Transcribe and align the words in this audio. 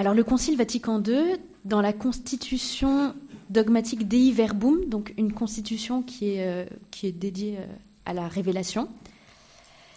Alors 0.00 0.14
le 0.14 0.24
Concile 0.24 0.56
Vatican 0.56 1.02
II, 1.02 1.36
dans 1.66 1.82
la 1.82 1.92
constitution 1.92 3.14
dogmatique 3.50 4.08
Dei 4.08 4.32
Verbum, 4.32 4.86
donc 4.86 5.12
une 5.18 5.30
constitution 5.30 6.02
qui 6.02 6.30
est, 6.30 6.46
euh, 6.46 6.64
dédiée 7.02 7.58
euh, 7.58 7.66
à 8.06 8.14
la 8.14 8.26
révélation, 8.26 8.88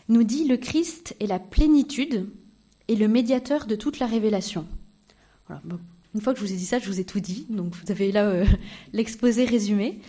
nous 0.10 0.26
dit 0.26 0.46
le 0.46 0.58
Christ 0.58 1.16
est 1.22 1.26
la 1.26 1.40
plénitude 1.40 2.28
et 2.90 2.98
le 2.98 3.08
médiateur 3.08 3.66
de 3.66 3.78
toute 3.78 4.00
la 4.00 4.06
révélation. 4.06 4.66
Une 6.14 6.20
fois 6.20 6.34
que 6.34 6.40
je 6.42 6.46
vous 6.46 6.52
ai 6.52 6.58
dit 6.58 6.66
ça, 6.66 6.80
je 6.80 6.88
vous 6.88 7.00
ai 7.00 7.06
tout 7.06 7.22
dit, 7.22 7.46
donc 7.50 7.74
vous 7.74 7.90
avez 7.90 8.12
là 8.12 8.26
euh, 8.26 8.46
l'exposé 8.92 9.46
résumé. 9.46 10.02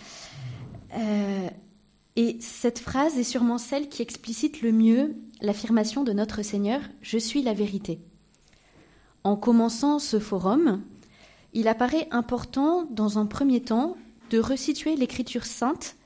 et 2.16 2.36
cette 2.40 2.80
phrase 2.80 3.16
est 3.16 3.22
sûrement 3.22 3.58
celle 3.58 3.88
qui 3.88 4.02
explicite 4.02 4.60
le 4.60 4.72
mieux 4.72 5.14
l'affirmation 5.40 6.02
de 6.02 6.12
notre 6.12 6.42
Seigneur 6.42 6.80
Je 7.00 7.18
suis 7.18 7.44
la 7.44 7.54
vérité. 7.54 8.00
En 9.24 9.36
commençant 9.36 9.98
ce 9.98 10.18
forum, 10.18 10.82
il 11.54 11.66
apparaît 11.66 12.08
important, 12.10 12.84
dans 12.90 13.18
un 13.18 13.24
premier 13.24 13.62
temps, 13.62 13.96
de 14.30 14.38
resituer 14.38 14.96
l'écriture 14.96 15.46
sainte 15.46 15.96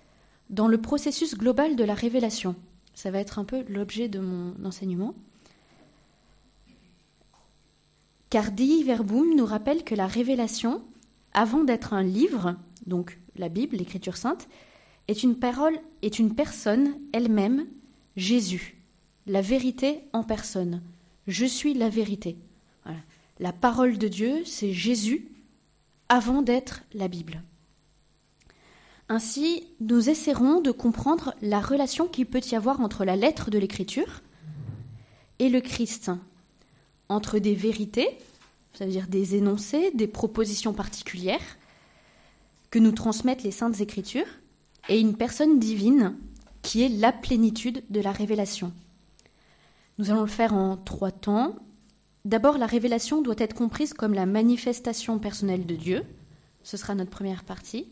dans 0.50 0.68
le 0.68 0.80
processus 0.80 1.36
global 1.36 1.74
de 1.74 1.84
la 1.84 1.94
révélation. 1.94 2.54
Ça 2.94 3.10
va 3.10 3.18
être 3.18 3.40
un 3.40 3.44
peu 3.44 3.64
l'objet 3.68 4.08
de 4.08 4.20
mon 4.20 4.54
enseignement. 4.64 5.14
Car 8.30 8.52
Dei 8.52 8.84
Verbum 8.84 9.34
nous 9.34 9.46
rappelle 9.46 9.84
que 9.84 9.94
la 9.94 10.06
révélation, 10.06 10.82
avant 11.32 11.64
d'être 11.64 11.94
un 11.94 12.02
livre, 12.02 12.54
donc 12.86 13.18
la 13.36 13.48
Bible, 13.48 13.76
l'écriture 13.76 14.16
sainte, 14.16 14.48
est 15.08 15.22
une 15.22 15.36
parole, 15.36 15.78
est 16.02 16.18
une 16.18 16.34
personne 16.34 16.94
elle-même, 17.12 17.66
Jésus, 18.16 18.76
la 19.26 19.40
vérité 19.40 20.00
en 20.12 20.22
personne. 20.22 20.82
Je 21.26 21.46
suis 21.46 21.74
la 21.74 21.88
vérité. 21.88 22.36
La 23.38 23.52
parole 23.52 23.98
de 23.98 24.08
Dieu, 24.08 24.42
c'est 24.44 24.72
Jésus 24.72 25.28
avant 26.08 26.42
d'être 26.42 26.82
la 26.92 27.08
Bible. 27.08 27.42
Ainsi, 29.08 29.64
nous 29.80 30.10
essaierons 30.10 30.60
de 30.60 30.70
comprendre 30.70 31.34
la 31.40 31.60
relation 31.60 32.08
qu'il 32.08 32.26
peut 32.26 32.42
y 32.50 32.54
avoir 32.54 32.80
entre 32.80 33.04
la 33.04 33.16
lettre 33.16 33.50
de 33.50 33.58
l'Écriture 33.58 34.22
et 35.38 35.48
le 35.48 35.60
Christ, 35.60 36.10
entre 37.08 37.38
des 37.38 37.54
vérités, 37.54 38.18
c'est-à-dire 38.72 39.06
des 39.06 39.36
énoncés, 39.36 39.92
des 39.94 40.08
propositions 40.08 40.74
particulières 40.74 41.58
que 42.70 42.78
nous 42.78 42.92
transmettent 42.92 43.44
les 43.44 43.50
saintes 43.50 43.80
Écritures, 43.80 44.26
et 44.88 45.00
une 45.00 45.16
personne 45.16 45.58
divine 45.58 46.16
qui 46.62 46.82
est 46.82 46.88
la 46.88 47.12
plénitude 47.12 47.82
de 47.88 48.00
la 48.00 48.12
révélation. 48.12 48.72
Nous 49.98 50.10
allons 50.10 50.22
le 50.22 50.26
faire 50.26 50.54
en 50.54 50.76
trois 50.76 51.10
temps, 51.10 51.56
D'abord, 52.28 52.58
la 52.58 52.66
révélation 52.66 53.22
doit 53.22 53.36
être 53.38 53.54
comprise 53.54 53.94
comme 53.94 54.12
la 54.12 54.26
manifestation 54.26 55.18
personnelle 55.18 55.64
de 55.64 55.74
Dieu. 55.74 56.02
Ce 56.62 56.76
sera 56.76 56.94
notre 56.94 57.10
première 57.10 57.42
partie. 57.42 57.88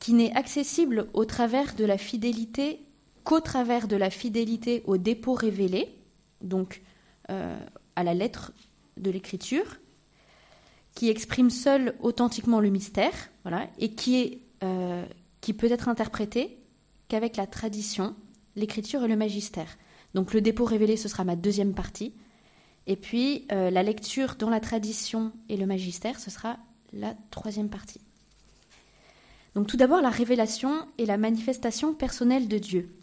Qui 0.00 0.14
n'est 0.14 0.34
accessible 0.34 1.06
au 1.12 1.26
travers 1.26 1.76
de 1.76 1.84
la 1.84 1.96
fidélité 1.96 2.80
qu'au 3.22 3.38
travers 3.38 3.86
de 3.86 3.94
la 3.94 4.10
fidélité 4.10 4.82
au 4.84 4.96
dépôt 4.96 5.34
révélé, 5.34 5.94
donc 6.40 6.82
euh, 7.30 7.56
à 7.94 8.02
la 8.02 8.14
lettre 8.14 8.50
de 8.96 9.12
l'écriture, 9.12 9.76
qui 10.96 11.10
exprime 11.10 11.50
seul 11.50 11.94
authentiquement 12.00 12.58
le 12.58 12.68
mystère, 12.68 13.14
voilà, 13.44 13.68
et 13.78 13.94
qui, 13.94 14.40
euh, 14.64 15.06
qui 15.40 15.52
peut 15.52 15.70
être 15.70 15.88
interprété 15.88 16.58
qu'avec 17.06 17.36
la 17.36 17.46
tradition, 17.46 18.16
l'écriture 18.56 19.04
et 19.04 19.08
le 19.08 19.14
magistère. 19.14 19.78
Donc 20.14 20.34
le 20.34 20.40
dépôt 20.40 20.64
révélé, 20.64 20.96
ce 20.96 21.08
sera 21.08 21.22
ma 21.22 21.36
deuxième 21.36 21.74
partie. 21.74 22.12
Et 22.86 22.96
puis 22.96 23.46
euh, 23.50 23.70
la 23.70 23.82
lecture 23.82 24.36
dans 24.36 24.50
la 24.50 24.60
tradition 24.60 25.32
et 25.48 25.56
le 25.56 25.66
magistère, 25.66 26.20
ce 26.20 26.30
sera 26.30 26.58
la 26.92 27.14
troisième 27.30 27.70
partie. 27.70 28.00
Donc 29.54 29.66
tout 29.66 29.76
d'abord 29.76 30.02
la 30.02 30.10
révélation 30.10 30.86
et 30.98 31.06
la 31.06 31.16
manifestation 31.16 31.94
personnelle 31.94 32.48
de 32.48 32.58
Dieu. 32.58 32.94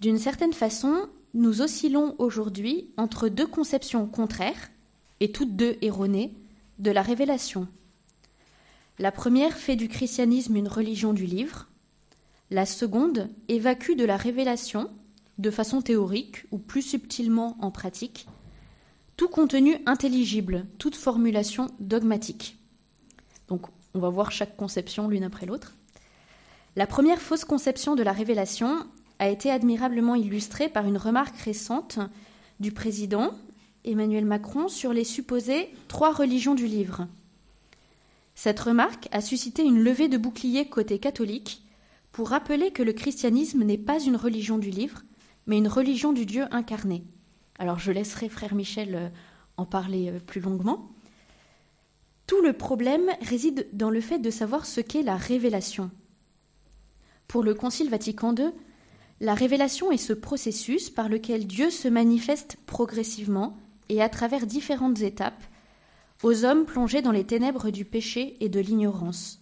D'une 0.00 0.18
certaine 0.18 0.52
façon, 0.52 1.08
nous 1.34 1.62
oscillons 1.62 2.16
aujourd'hui 2.18 2.90
entre 2.96 3.28
deux 3.28 3.46
conceptions 3.46 4.06
contraires, 4.06 4.70
et 5.20 5.30
toutes 5.30 5.54
deux 5.54 5.78
erronées, 5.80 6.34
de 6.80 6.90
la 6.90 7.02
révélation. 7.02 7.68
La 8.98 9.12
première 9.12 9.56
fait 9.56 9.76
du 9.76 9.88
christianisme 9.88 10.56
une 10.56 10.68
religion 10.68 11.12
du 11.12 11.24
livre, 11.24 11.68
la 12.50 12.66
seconde 12.66 13.30
évacue 13.48 13.92
de 13.92 14.04
la 14.04 14.16
révélation 14.16 14.90
de 15.38 15.50
façon 15.50 15.82
théorique 15.82 16.44
ou 16.50 16.58
plus 16.58 16.82
subtilement 16.82 17.56
en 17.60 17.70
pratique, 17.70 18.26
tout 19.16 19.28
contenu 19.28 19.78
intelligible, 19.86 20.66
toute 20.78 20.96
formulation 20.96 21.68
dogmatique. 21.80 22.58
Donc 23.48 23.66
on 23.94 23.98
va 23.98 24.08
voir 24.08 24.32
chaque 24.32 24.56
conception 24.56 25.08
l'une 25.08 25.24
après 25.24 25.46
l'autre. 25.46 25.74
La 26.76 26.86
première 26.86 27.20
fausse 27.20 27.44
conception 27.44 27.94
de 27.94 28.02
la 28.02 28.12
révélation 28.12 28.86
a 29.18 29.28
été 29.28 29.50
admirablement 29.50 30.14
illustrée 30.14 30.68
par 30.68 30.86
une 30.86 30.96
remarque 30.96 31.36
récente 31.36 31.98
du 32.60 32.72
président 32.72 33.32
Emmanuel 33.84 34.24
Macron 34.24 34.68
sur 34.68 34.92
les 34.92 35.04
supposées 35.04 35.70
trois 35.88 36.12
religions 36.12 36.54
du 36.54 36.66
livre. 36.66 37.06
Cette 38.34 38.60
remarque 38.60 39.08
a 39.12 39.20
suscité 39.20 39.62
une 39.62 39.82
levée 39.82 40.08
de 40.08 40.16
bouclier 40.16 40.66
côté 40.66 40.98
catholique 40.98 41.62
pour 42.12 42.28
rappeler 42.28 42.70
que 42.70 42.82
le 42.82 42.92
christianisme 42.92 43.64
n'est 43.64 43.78
pas 43.78 44.00
une 44.00 44.16
religion 44.16 44.58
du 44.58 44.70
livre, 44.70 45.02
mais 45.46 45.58
une 45.58 45.68
religion 45.68 46.12
du 46.12 46.26
Dieu 46.26 46.44
incarné. 46.50 47.04
Alors 47.58 47.78
je 47.78 47.92
laisserai 47.92 48.28
frère 48.28 48.54
Michel 48.54 48.94
euh, 48.94 49.08
en 49.56 49.66
parler 49.66 50.10
euh, 50.10 50.20
plus 50.20 50.40
longuement. 50.40 50.90
Tout 52.26 52.40
le 52.40 52.52
problème 52.52 53.10
réside 53.20 53.68
dans 53.72 53.90
le 53.90 54.00
fait 54.00 54.18
de 54.18 54.30
savoir 54.30 54.66
ce 54.66 54.80
qu'est 54.80 55.02
la 55.02 55.16
révélation. 55.16 55.90
Pour 57.28 57.42
le 57.42 57.54
Concile 57.54 57.90
Vatican 57.90 58.34
II, 58.34 58.50
la 59.20 59.34
révélation 59.34 59.92
est 59.92 59.96
ce 59.96 60.12
processus 60.12 60.90
par 60.90 61.08
lequel 61.08 61.46
Dieu 61.46 61.70
se 61.70 61.88
manifeste 61.88 62.56
progressivement 62.66 63.56
et 63.88 64.02
à 64.02 64.08
travers 64.08 64.46
différentes 64.46 65.00
étapes 65.00 65.44
aux 66.22 66.44
hommes 66.44 66.64
plongés 66.64 67.02
dans 67.02 67.12
les 67.12 67.24
ténèbres 67.24 67.70
du 67.70 67.84
péché 67.84 68.36
et 68.40 68.48
de 68.48 68.60
l'ignorance. 68.60 69.40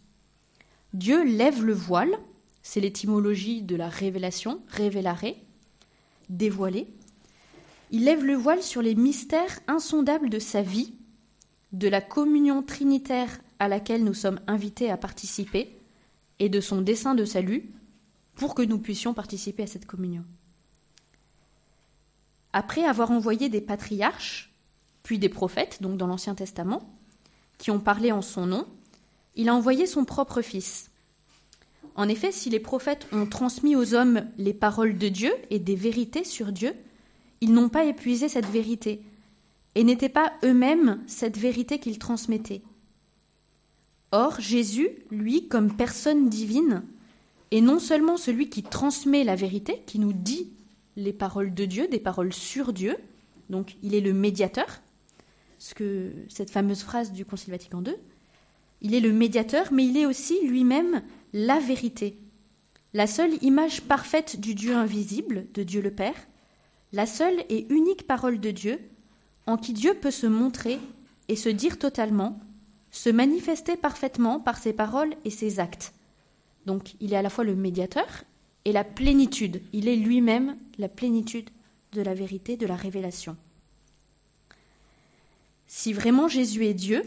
Dieu 0.92 1.22
lève 1.24 1.64
le 1.64 1.72
voile, 1.72 2.18
c'est 2.62 2.80
l'étymologie 2.80 3.62
de 3.62 3.76
la 3.76 3.88
révélation, 3.88 4.60
révélare, 4.68 5.24
dévoilé, 6.30 6.86
il 7.90 8.04
lève 8.04 8.24
le 8.24 8.34
voile 8.34 8.62
sur 8.62 8.80
les 8.80 8.94
mystères 8.94 9.60
insondables 9.66 10.30
de 10.30 10.38
sa 10.38 10.62
vie, 10.62 10.94
de 11.72 11.88
la 11.88 12.00
communion 12.00 12.62
trinitaire 12.62 13.40
à 13.58 13.68
laquelle 13.68 14.04
nous 14.04 14.14
sommes 14.14 14.40
invités 14.46 14.90
à 14.90 14.96
participer, 14.96 15.76
et 16.38 16.48
de 16.48 16.60
son 16.60 16.80
dessein 16.80 17.14
de 17.14 17.26
salut, 17.26 17.70
pour 18.34 18.54
que 18.54 18.62
nous 18.62 18.78
puissions 18.78 19.12
participer 19.12 19.64
à 19.64 19.66
cette 19.66 19.86
communion. 19.86 20.24
Après 22.52 22.84
avoir 22.84 23.10
envoyé 23.10 23.48
des 23.48 23.60
patriarches, 23.60 24.52
puis 25.02 25.18
des 25.18 25.28
prophètes, 25.28 25.82
donc 25.82 25.98
dans 25.98 26.06
l'Ancien 26.06 26.34
Testament, 26.34 26.96
qui 27.58 27.70
ont 27.70 27.80
parlé 27.80 28.12
en 28.12 28.22
son 28.22 28.46
nom, 28.46 28.66
il 29.34 29.48
a 29.48 29.54
envoyé 29.54 29.86
son 29.86 30.04
propre 30.04 30.42
Fils, 30.42 30.89
en 32.00 32.08
effet, 32.08 32.32
si 32.32 32.48
les 32.48 32.60
prophètes 32.60 33.06
ont 33.12 33.26
transmis 33.26 33.76
aux 33.76 33.92
hommes 33.92 34.24
les 34.38 34.54
paroles 34.54 34.96
de 34.96 35.10
Dieu 35.10 35.34
et 35.50 35.58
des 35.58 35.74
vérités 35.74 36.24
sur 36.24 36.50
Dieu, 36.50 36.72
ils 37.42 37.52
n'ont 37.52 37.68
pas 37.68 37.84
épuisé 37.84 38.30
cette 38.30 38.46
vérité, 38.46 39.02
et 39.74 39.84
n'étaient 39.84 40.08
pas 40.08 40.32
eux-mêmes 40.42 41.02
cette 41.06 41.36
vérité 41.36 41.78
qu'ils 41.78 41.98
transmettaient. 41.98 42.62
Or, 44.12 44.40
Jésus, 44.40 44.88
lui, 45.10 45.46
comme 45.46 45.76
personne 45.76 46.30
divine, 46.30 46.84
est 47.50 47.60
non 47.60 47.78
seulement 47.78 48.16
celui 48.16 48.48
qui 48.48 48.62
transmet 48.62 49.22
la 49.22 49.36
vérité, 49.36 49.82
qui 49.84 49.98
nous 49.98 50.14
dit 50.14 50.48
les 50.96 51.12
paroles 51.12 51.52
de 51.52 51.66
Dieu, 51.66 51.86
des 51.86 52.00
paroles 52.00 52.32
sur 52.32 52.72
Dieu, 52.72 52.96
donc 53.50 53.76
il 53.82 53.94
est 53.94 54.00
le 54.00 54.14
médiateur, 54.14 54.80
ce 55.58 55.74
que 55.74 56.12
cette 56.30 56.50
fameuse 56.50 56.82
phrase 56.82 57.12
du 57.12 57.26
Concile 57.26 57.52
Vatican 57.52 57.84
II, 57.84 57.94
il 58.82 58.94
est 58.94 59.00
le 59.00 59.12
médiateur, 59.12 59.72
mais 59.72 59.86
il 59.86 59.96
est 59.96 60.06
aussi 60.06 60.46
lui-même 60.46 61.02
la 61.32 61.58
vérité, 61.58 62.16
la 62.92 63.06
seule 63.06 63.42
image 63.42 63.82
parfaite 63.82 64.40
du 64.40 64.54
Dieu 64.54 64.74
invisible, 64.74 65.46
de 65.54 65.62
Dieu 65.62 65.80
le 65.80 65.92
Père, 65.92 66.26
la 66.92 67.06
seule 67.06 67.44
et 67.48 67.66
unique 67.72 68.06
parole 68.06 68.40
de 68.40 68.50
Dieu, 68.50 68.80
en 69.46 69.56
qui 69.56 69.72
Dieu 69.72 69.94
peut 69.94 70.10
se 70.10 70.26
montrer 70.26 70.78
et 71.28 71.36
se 71.36 71.48
dire 71.48 71.78
totalement, 71.78 72.40
se 72.90 73.10
manifester 73.10 73.76
parfaitement 73.76 74.40
par 74.40 74.58
ses 74.58 74.72
paroles 74.72 75.14
et 75.24 75.30
ses 75.30 75.60
actes. 75.60 75.92
Donc 76.66 76.94
il 77.00 77.12
est 77.12 77.16
à 77.16 77.22
la 77.22 77.30
fois 77.30 77.44
le 77.44 77.54
médiateur 77.54 78.24
et 78.64 78.72
la 78.72 78.84
plénitude, 78.84 79.62
il 79.72 79.88
est 79.88 79.96
lui-même 79.96 80.56
la 80.78 80.88
plénitude 80.88 81.50
de 81.92 82.02
la 82.02 82.14
vérité, 82.14 82.56
de 82.56 82.66
la 82.66 82.76
révélation. 82.76 83.36
Si 85.66 85.92
vraiment 85.92 86.26
Jésus 86.26 86.66
est 86.66 86.74
Dieu, 86.74 87.02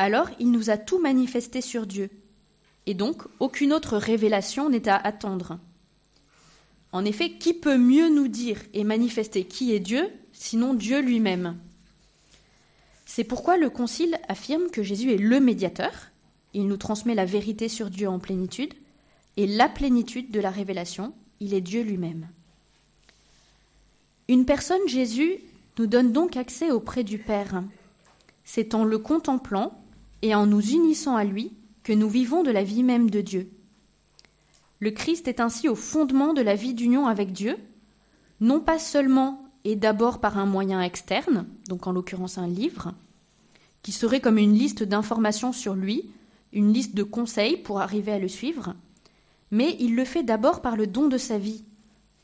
alors 0.00 0.30
il 0.38 0.50
nous 0.50 0.70
a 0.70 0.78
tout 0.78 0.98
manifesté 0.98 1.60
sur 1.60 1.86
Dieu, 1.86 2.08
et 2.86 2.94
donc 2.94 3.24
aucune 3.38 3.74
autre 3.74 3.98
révélation 3.98 4.70
n'est 4.70 4.88
à 4.88 4.96
attendre. 4.96 5.58
En 6.92 7.04
effet, 7.04 7.32
qui 7.32 7.52
peut 7.52 7.76
mieux 7.76 8.08
nous 8.08 8.26
dire 8.26 8.62
et 8.72 8.82
manifester 8.82 9.44
qui 9.44 9.74
est 9.74 9.78
Dieu, 9.78 10.10
sinon 10.32 10.72
Dieu 10.72 11.00
lui-même? 11.00 11.58
C'est 13.04 13.24
pourquoi 13.24 13.58
le 13.58 13.68
Concile 13.68 14.18
affirme 14.26 14.70
que 14.70 14.82
Jésus 14.82 15.12
est 15.12 15.18
le 15.18 15.38
médiateur, 15.38 15.92
il 16.54 16.66
nous 16.66 16.78
transmet 16.78 17.14
la 17.14 17.26
vérité 17.26 17.68
sur 17.68 17.90
Dieu 17.90 18.08
en 18.08 18.18
plénitude, 18.18 18.72
et 19.36 19.46
la 19.46 19.68
plénitude 19.68 20.30
de 20.30 20.40
la 20.40 20.50
révélation, 20.50 21.12
il 21.40 21.52
est 21.52 21.60
Dieu 21.60 21.82
lui-même. 21.82 22.26
Une 24.28 24.46
personne, 24.46 24.88
Jésus, 24.88 25.40
nous 25.78 25.86
donne 25.86 26.12
donc 26.12 26.38
accès 26.38 26.70
auprès 26.70 27.04
du 27.04 27.18
Père. 27.18 27.62
C'est 28.44 28.74
en 28.74 28.84
le 28.84 28.98
contemplant 28.98 29.79
et 30.22 30.34
en 30.34 30.46
nous 30.46 30.60
unissant 30.60 31.16
à 31.16 31.24
lui 31.24 31.52
que 31.82 31.92
nous 31.92 32.08
vivons 32.08 32.42
de 32.42 32.50
la 32.50 32.62
vie 32.62 32.82
même 32.82 33.10
de 33.10 33.20
Dieu. 33.20 33.50
Le 34.80 34.90
Christ 34.90 35.28
est 35.28 35.40
ainsi 35.40 35.68
au 35.68 35.74
fondement 35.74 36.32
de 36.32 36.42
la 36.42 36.54
vie 36.54 36.74
d'union 36.74 37.06
avec 37.06 37.32
Dieu, 37.32 37.56
non 38.40 38.60
pas 38.60 38.78
seulement 38.78 39.44
et 39.64 39.76
d'abord 39.76 40.20
par 40.20 40.38
un 40.38 40.46
moyen 40.46 40.80
externe, 40.80 41.46
donc 41.68 41.86
en 41.86 41.92
l'occurrence 41.92 42.38
un 42.38 42.46
livre, 42.46 42.94
qui 43.82 43.92
serait 43.92 44.20
comme 44.20 44.38
une 44.38 44.54
liste 44.54 44.82
d'informations 44.82 45.52
sur 45.52 45.74
lui, 45.74 46.10
une 46.52 46.72
liste 46.72 46.94
de 46.94 47.02
conseils 47.02 47.56
pour 47.58 47.80
arriver 47.80 48.12
à 48.12 48.18
le 48.18 48.28
suivre, 48.28 48.74
mais 49.50 49.76
il 49.80 49.94
le 49.94 50.04
fait 50.04 50.22
d'abord 50.22 50.62
par 50.62 50.76
le 50.76 50.86
don 50.86 51.08
de 51.08 51.18
sa 51.18 51.38
vie, 51.38 51.64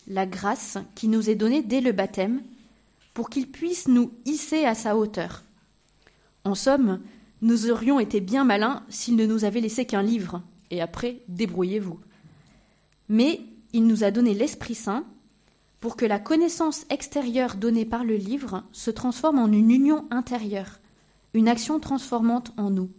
la 0.06 0.26
grâce 0.26 0.78
qui 0.94 1.08
nous 1.08 1.28
est 1.28 1.34
donnée 1.34 1.62
dès 1.62 1.80
le 1.80 1.92
baptême, 1.92 2.42
pour 3.14 3.30
qu'il 3.30 3.50
puisse 3.50 3.88
nous 3.88 4.12
hisser 4.24 4.64
à 4.64 4.74
sa 4.74 4.96
hauteur. 4.96 5.42
En 6.44 6.54
somme, 6.54 7.00
nous 7.42 7.70
aurions 7.70 8.00
été 8.00 8.20
bien 8.20 8.44
malins 8.44 8.82
s'il 8.88 9.16
ne 9.16 9.26
nous 9.26 9.44
avait 9.44 9.60
laissé 9.60 9.84
qu'un 9.84 10.02
livre, 10.02 10.42
et 10.70 10.80
après, 10.80 11.20
débrouillez-vous. 11.28 11.98
Mais 13.08 13.40
il 13.72 13.86
nous 13.86 14.04
a 14.04 14.10
donné 14.10 14.34
l'Esprit 14.34 14.74
Saint 14.74 15.04
pour 15.80 15.96
que 15.96 16.06
la 16.06 16.18
connaissance 16.18 16.86
extérieure 16.90 17.56
donnée 17.56 17.84
par 17.84 18.04
le 18.04 18.16
livre 18.16 18.64
se 18.72 18.90
transforme 18.90 19.38
en 19.38 19.46
une 19.46 19.70
union 19.70 20.06
intérieure, 20.10 20.80
une 21.34 21.48
action 21.48 21.78
transformante 21.78 22.52
en 22.56 22.70
nous. 22.70 22.90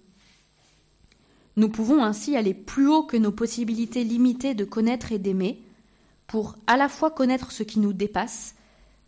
Nous 1.56 1.69
pouvons 1.69 2.04
ainsi 2.04 2.38
aller 2.38 2.54
plus 2.54 2.88
haut 2.88 3.04
que 3.04 3.18
nos 3.18 3.31
possibilités 3.31 4.04
limitées 4.04 4.54
de 4.54 4.63
connaître 4.63 5.12
et 5.12 5.18
d'aimer, 5.18 5.60
pour 6.28 6.56
à 6.68 6.78
la 6.78 6.88
fois 6.88 7.10
connaître 7.10 7.51
ce 7.51 7.63
qui 7.63 7.80
nous 7.80 7.94
dépasse 7.94 8.54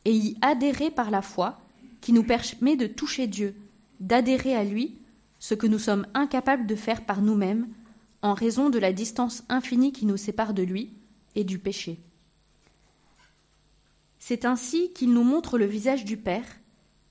et 0.05 0.13
y 0.13 0.37
adhérer 0.41 0.89
par 0.89 1.11
la 1.11 1.21
foi, 1.21 1.59
qui 2.01 2.11
nous 2.11 2.23
permet 2.23 2.75
de 2.75 2.87
toucher 2.87 3.27
Dieu, 3.27 3.55
d'adhérer 3.99 4.55
à 4.55 4.63
lui, 4.63 4.95
ce 5.39 5.53
que 5.53 5.67
nous 5.67 5.79
sommes 5.79 6.05
incapables 6.13 6.67
de 6.67 6.75
faire 6.75 7.05
par 7.05 7.21
nous-mêmes, 7.21 7.67
en 8.21 8.33
raison 8.33 8.69
de 8.69 8.79
la 8.79 8.93
distance 8.93 9.43
infinie 9.49 9.93
qui 9.93 10.05
nous 10.05 10.17
sépare 10.17 10.53
de 10.53 10.63
lui 10.63 10.93
et 11.35 11.43
du 11.43 11.57
péché. 11.57 11.99
C'est 14.19 14.43
ainsi 14.45 14.91
qu'il 14.93 15.13
nous 15.13 15.23
montre 15.23 15.57
le 15.57 15.65
visage 15.65 16.03
du 16.03 16.17
Père, 16.17 16.45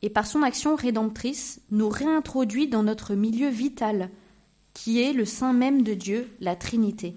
et 0.03 0.11
par 0.11 0.27
son 0.27 0.43
action 0.43 0.77
rédemptrice 0.77 1.61
nous 1.71 1.89
réintroduit 1.89 2.69
dans 2.69 2.83
notre 2.83 3.15
milieu 3.15 3.49
vital, 3.49 4.11
qui 4.75 5.03
est 5.03 5.13
le 5.13 5.25
sein 5.25 5.53
même 5.53 5.83
de 5.83 5.95
Dieu, 5.95 6.31
la 6.41 6.55
Trinité. 6.55 7.17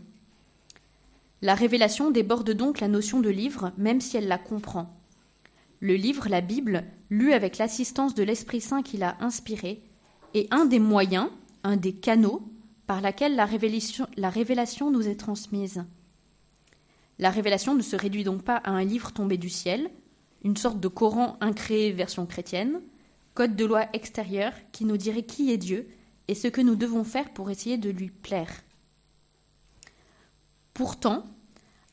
La 1.41 1.53
révélation 1.53 2.09
déborde 2.09 2.51
donc 2.51 2.79
la 2.79 2.87
notion 2.87 3.19
de 3.19 3.29
livre, 3.29 3.71
même 3.77 3.99
si 3.99 4.17
elle 4.17 4.27
la 4.27 4.37
comprend. 4.37 4.95
Le 5.79 5.95
livre, 5.95 6.29
la 6.29 6.41
Bible, 6.41 6.85
lu 7.09 7.33
avec 7.33 7.57
l'assistance 7.57 8.15
de 8.15 8.23
l'Esprit 8.23 8.61
Saint 8.61 8.81
qui 8.81 8.97
l'a 8.97 9.17
inspiré, 9.19 9.83
est 10.33 10.51
un 10.53 10.65
des 10.65 10.79
moyens, 10.79 11.29
un 11.63 11.77
des 11.77 11.93
canaux 11.93 12.41
par 12.87 13.01
lesquels 13.01 13.35
la 13.35 13.45
révélation, 13.45 14.07
la 14.17 14.29
révélation 14.29 14.91
nous 14.91 15.07
est 15.07 15.15
transmise. 15.15 15.85
La 17.19 17.29
révélation 17.29 17.75
ne 17.75 17.81
se 17.81 17.95
réduit 17.95 18.23
donc 18.23 18.43
pas 18.43 18.57
à 18.57 18.71
un 18.71 18.83
livre 18.83 19.11
tombé 19.11 19.37
du 19.37 19.49
ciel, 19.49 19.89
une 20.43 20.57
sorte 20.57 20.79
de 20.79 20.87
Coran 20.87 21.37
incréé 21.39 21.91
version 21.91 22.25
chrétienne, 22.25 22.81
code 23.33 23.55
de 23.55 23.65
loi 23.65 23.85
extérieur 23.93 24.53
qui 24.71 24.85
nous 24.85 24.97
dirait 24.97 25.23
qui 25.23 25.51
est 25.51 25.57
Dieu 25.57 25.87
et 26.27 26.35
ce 26.35 26.47
que 26.47 26.61
nous 26.61 26.75
devons 26.75 27.03
faire 27.03 27.31
pour 27.31 27.49
essayer 27.49 27.77
de 27.77 27.89
lui 27.89 28.09
plaire. 28.09 28.51
Pourtant, 30.73 31.25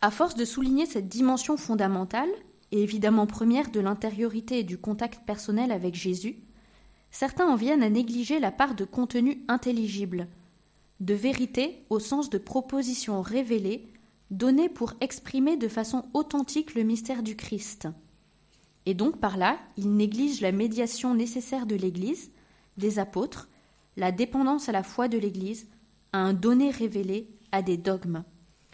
à 0.00 0.10
force 0.10 0.34
de 0.34 0.44
souligner 0.44 0.86
cette 0.86 1.08
dimension 1.08 1.56
fondamentale, 1.56 2.30
et 2.70 2.82
évidemment 2.82 3.26
première 3.26 3.70
de 3.70 3.80
l'intériorité 3.80 4.60
et 4.60 4.64
du 4.64 4.78
contact 4.78 5.24
personnel 5.26 5.72
avec 5.72 5.94
Jésus, 5.94 6.38
certains 7.10 7.48
en 7.48 7.56
viennent 7.56 7.82
à 7.82 7.90
négliger 7.90 8.38
la 8.38 8.50
part 8.50 8.74
de 8.74 8.84
contenu 8.84 9.44
intelligible, 9.48 10.28
de 11.00 11.14
vérité 11.14 11.84
au 11.90 11.98
sens 11.98 12.30
de 12.30 12.38
proposition 12.38 13.22
révélée, 13.22 13.86
donnée 14.30 14.68
pour 14.68 14.94
exprimer 15.00 15.56
de 15.56 15.68
façon 15.68 16.04
authentique 16.12 16.74
le 16.74 16.82
mystère 16.82 17.22
du 17.22 17.36
Christ. 17.36 17.88
Et 18.86 18.94
donc 18.94 19.18
par 19.18 19.36
là, 19.36 19.58
ils 19.76 19.94
négligent 19.94 20.40
la 20.40 20.52
médiation 20.52 21.14
nécessaire 21.14 21.66
de 21.66 21.76
l'Église, 21.76 22.30
des 22.76 22.98
apôtres, 22.98 23.48
la 23.96 24.12
dépendance 24.12 24.68
à 24.68 24.72
la 24.72 24.82
foi 24.82 25.08
de 25.08 25.18
l'Église, 25.18 25.66
à 26.12 26.18
un 26.18 26.32
donné 26.32 26.70
révélé, 26.70 27.28
à 27.52 27.62
des 27.62 27.76
dogmes. 27.76 28.24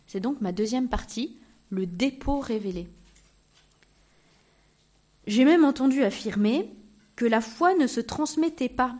C'est 0.06 0.20
donc 0.20 0.40
ma 0.40 0.52
deuxième 0.52 0.88
partie, 0.88 1.38
le 1.70 1.86
dépôt 1.86 2.40
révélé. 2.40 2.88
J'ai 5.26 5.44
même 5.44 5.64
entendu 5.64 6.02
affirmer 6.02 6.70
que 7.16 7.24
la 7.24 7.40
foi 7.40 7.74
ne 7.74 7.86
se 7.86 8.00
transmettait 8.00 8.68
pas, 8.68 8.96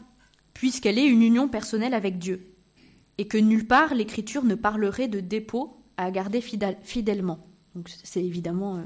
puisqu'elle 0.53 0.99
est 0.99 1.07
une 1.07 1.23
union 1.23 1.49
personnelle 1.49 1.95
avec 1.95 2.19
Dieu, 2.19 2.55
et 3.19 3.27
que 3.27 3.39
nulle 3.39 3.67
part 3.67 3.95
l'Écriture 3.95 4.45
ne 4.45 4.55
parlerait 4.55 5.09
de 5.09 5.21
dépôt 5.21 5.77
à 5.97 6.11
garder 6.11 6.41
fidèlement. 6.41 7.47
Donc 7.75 7.89
c'est 8.03 8.25
évidemment, 8.25 8.77
euh, 8.77 8.83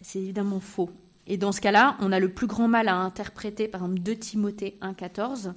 c'est 0.00 0.18
évidemment 0.18 0.60
faux. 0.60 0.90
Et 1.26 1.36
dans 1.36 1.52
ce 1.52 1.60
cas-là, 1.60 1.96
on 2.00 2.10
a 2.10 2.18
le 2.18 2.32
plus 2.32 2.46
grand 2.46 2.68
mal 2.68 2.88
à 2.88 2.96
interpréter, 2.96 3.68
par 3.68 3.82
exemple, 3.82 4.00
2 4.00 4.16
Timothée 4.16 4.78
1,14 4.80 5.52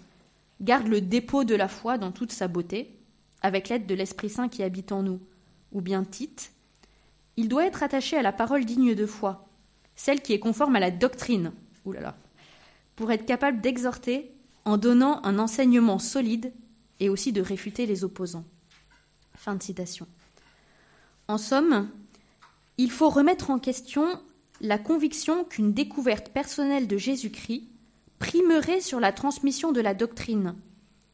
garde 0.61 0.87
le 0.87 1.01
dépôt 1.01 1.43
de 1.43 1.55
la 1.55 1.67
foi 1.67 1.97
dans 1.97 2.11
toute 2.11 2.31
sa 2.31 2.47
beauté, 2.47 2.99
avec 3.41 3.69
l'aide 3.69 3.87
de 3.87 3.95
l'Esprit 3.95 4.29
Saint 4.29 4.49
qui 4.49 4.63
habite 4.63 4.91
en 4.91 5.01
nous, 5.01 5.19
ou 5.71 5.81
bien 5.81 6.03
Tite, 6.03 6.51
il 7.37 7.47
doit 7.47 7.65
être 7.65 7.83
attaché 7.83 8.17
à 8.17 8.21
la 8.21 8.31
parole 8.31 8.65
digne 8.65 8.93
de 8.93 9.05
foi, 9.05 9.49
celle 9.95 10.21
qui 10.21 10.33
est 10.33 10.39
conforme 10.39 10.75
à 10.75 10.79
la 10.79 10.91
doctrine, 10.91 11.51
oulala, 11.85 12.15
pour 13.01 13.11
être 13.11 13.25
capable 13.25 13.61
d'exhorter 13.61 14.31
en 14.63 14.77
donnant 14.77 15.25
un 15.25 15.39
enseignement 15.39 15.97
solide 15.97 16.53
et 16.99 17.09
aussi 17.09 17.33
de 17.33 17.41
réfuter 17.41 17.87
les 17.87 18.03
opposants. 18.03 18.45
Fin 19.33 19.55
de 19.55 19.63
citation. 19.63 20.05
En 21.27 21.39
somme, 21.39 21.89
il 22.77 22.91
faut 22.91 23.09
remettre 23.09 23.49
en 23.49 23.57
question 23.57 24.21
la 24.59 24.77
conviction 24.77 25.45
qu'une 25.45 25.73
découverte 25.73 26.29
personnelle 26.29 26.87
de 26.87 26.97
Jésus-Christ 26.97 27.63
primerait 28.19 28.81
sur 28.81 28.99
la 28.99 29.11
transmission 29.11 29.71
de 29.71 29.81
la 29.81 29.95
doctrine, 29.95 30.53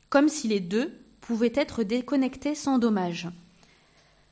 comme 0.10 0.28
si 0.28 0.50
les 0.50 0.60
deux 0.60 0.92
pouvaient 1.22 1.54
être 1.56 1.84
déconnectés 1.84 2.54
sans 2.54 2.80
dommage. 2.80 3.30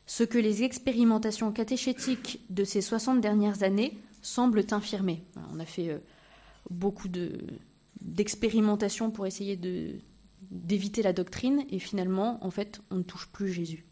Ce 0.07 0.25
que 0.25 0.38
les 0.38 0.63
expérimentations 0.63 1.53
catéchétiques 1.53 2.41
de 2.50 2.65
ces 2.65 2.81
60 2.81 3.21
dernières 3.21 3.63
années 3.63 3.97
semblent 4.21 4.65
infirmer. 4.71 5.24
On 5.53 5.62
a 5.62 5.65
fait 5.65 6.01
beaucoup 6.69 7.07
d'expérimentations 8.01 9.12
pour 9.12 9.25
essayer 9.25 9.60
d'éviter 10.51 11.01
la 11.01 11.13
doctrine 11.13 11.65
et 11.69 11.79
finalement, 11.79 12.43
en 12.43 12.51
fait, 12.51 12.81
on 12.91 12.98
ne 12.98 13.03
touche 13.03 13.27
plus 13.27 13.51
Jésus. 13.51 13.86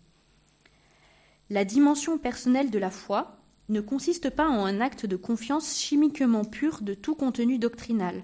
La 1.49 1.65
dimension 1.65 2.17
personnelle 2.17 2.71
de 2.71 2.79
la 2.79 2.89
foi 2.89 3.37
ne 3.69 3.81
consiste 3.81 4.29
pas 4.29 4.47
en 4.47 4.65
un 4.65 4.81
acte 4.81 5.05
de 5.05 5.15
confiance 5.15 5.77
chimiquement 5.77 6.45
pur 6.45 6.81
de 6.81 6.93
tout 6.93 7.15
contenu 7.15 7.57
doctrinal, 7.59 8.23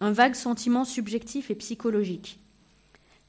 un 0.00 0.12
vague 0.12 0.34
sentiment 0.34 0.84
subjectif 0.84 1.50
et 1.50 1.54
psychologique. 1.54 2.38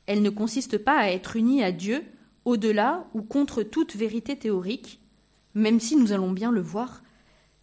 Elle 0.06 0.22
ne 0.22 0.30
consiste 0.30 0.77
pas 0.77 0.98
à 0.98 1.10
être 1.10 1.36
unie 1.36 1.63
à 1.63 1.72
Dieu 1.72 2.03
au-delà 2.46 3.06
ou 3.13 3.22
contre 3.22 3.63
toute 3.63 3.96
vérité 3.96 4.38
théorique, 4.38 5.00
même 5.53 5.80
si 5.80 5.96
nous 5.96 6.12
allons 6.12 6.32
bien 6.32 6.51
le 6.51 6.62
voir, 6.62 7.03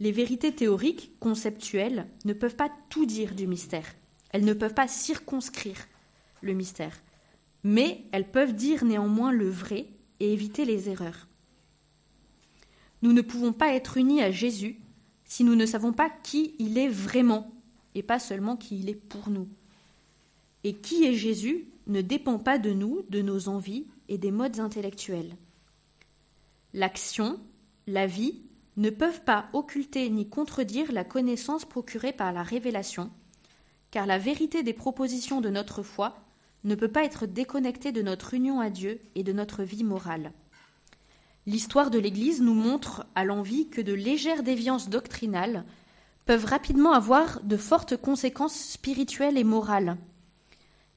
les 0.00 0.12
vérités 0.12 0.54
théoriques, 0.54 1.12
conceptuelles, 1.18 2.06
ne 2.24 2.32
peuvent 2.32 2.56
pas 2.56 2.70
tout 2.88 3.06
dire 3.06 3.34
du 3.34 3.46
mystère. 3.46 3.86
Elles 4.30 4.44
ne 4.44 4.52
peuvent 4.52 4.74
pas 4.74 4.88
circonscrire 4.88 5.88
le 6.42 6.52
mystère. 6.52 6.96
Mais 7.64 8.04
elles 8.12 8.30
peuvent 8.30 8.54
dire 8.54 8.84
néanmoins 8.84 9.32
le 9.32 9.48
vrai 9.48 9.86
et 10.20 10.32
éviter 10.32 10.64
les 10.64 10.88
erreurs. 10.88 11.26
Nous 13.02 13.12
ne 13.12 13.22
pouvons 13.22 13.52
pas 13.52 13.74
être 13.74 13.96
unis 13.96 14.22
à 14.22 14.30
Jésus 14.30 14.78
si 15.24 15.44
nous 15.44 15.54
ne 15.54 15.66
savons 15.66 15.92
pas 15.92 16.10
qui 16.10 16.54
il 16.58 16.78
est 16.78 16.88
vraiment 16.88 17.52
et 17.94 18.02
pas 18.02 18.18
seulement 18.18 18.56
qui 18.56 18.78
il 18.78 18.88
est 18.88 18.94
pour 18.94 19.30
nous. 19.30 19.48
Et 20.64 20.74
qui 20.74 21.04
est 21.04 21.14
Jésus 21.14 21.68
ne 21.86 22.00
dépend 22.00 22.38
pas 22.38 22.58
de 22.58 22.72
nous, 22.72 23.02
de 23.08 23.22
nos 23.22 23.48
envies 23.48 23.86
et 24.08 24.18
des 24.18 24.30
modes 24.30 24.60
intellectuels. 24.60 25.36
L'action, 26.74 27.40
la 27.86 28.06
vie, 28.06 28.42
ne 28.78 28.90
peuvent 28.90 29.22
pas 29.22 29.48
occulter 29.52 30.08
ni 30.08 30.28
contredire 30.28 30.92
la 30.92 31.04
connaissance 31.04 31.64
procurée 31.64 32.12
par 32.12 32.32
la 32.32 32.44
révélation, 32.44 33.10
car 33.90 34.06
la 34.06 34.18
vérité 34.18 34.62
des 34.62 34.72
propositions 34.72 35.40
de 35.40 35.50
notre 35.50 35.82
foi 35.82 36.16
ne 36.62 36.76
peut 36.76 36.88
pas 36.88 37.04
être 37.04 37.26
déconnectée 37.26 37.90
de 37.90 38.02
notre 38.02 38.34
union 38.34 38.60
à 38.60 38.70
Dieu 38.70 39.00
et 39.16 39.24
de 39.24 39.32
notre 39.32 39.64
vie 39.64 39.82
morale. 39.82 40.32
L'histoire 41.46 41.90
de 41.90 41.98
l'Église 41.98 42.40
nous 42.40 42.54
montre 42.54 43.04
à 43.16 43.24
l'envie 43.24 43.68
que 43.68 43.80
de 43.80 43.94
légères 43.94 44.44
déviances 44.44 44.88
doctrinales 44.88 45.64
peuvent 46.24 46.44
rapidement 46.44 46.92
avoir 46.92 47.42
de 47.42 47.56
fortes 47.56 47.96
conséquences 47.96 48.58
spirituelles 48.58 49.38
et 49.38 49.44
morales. 49.44 49.96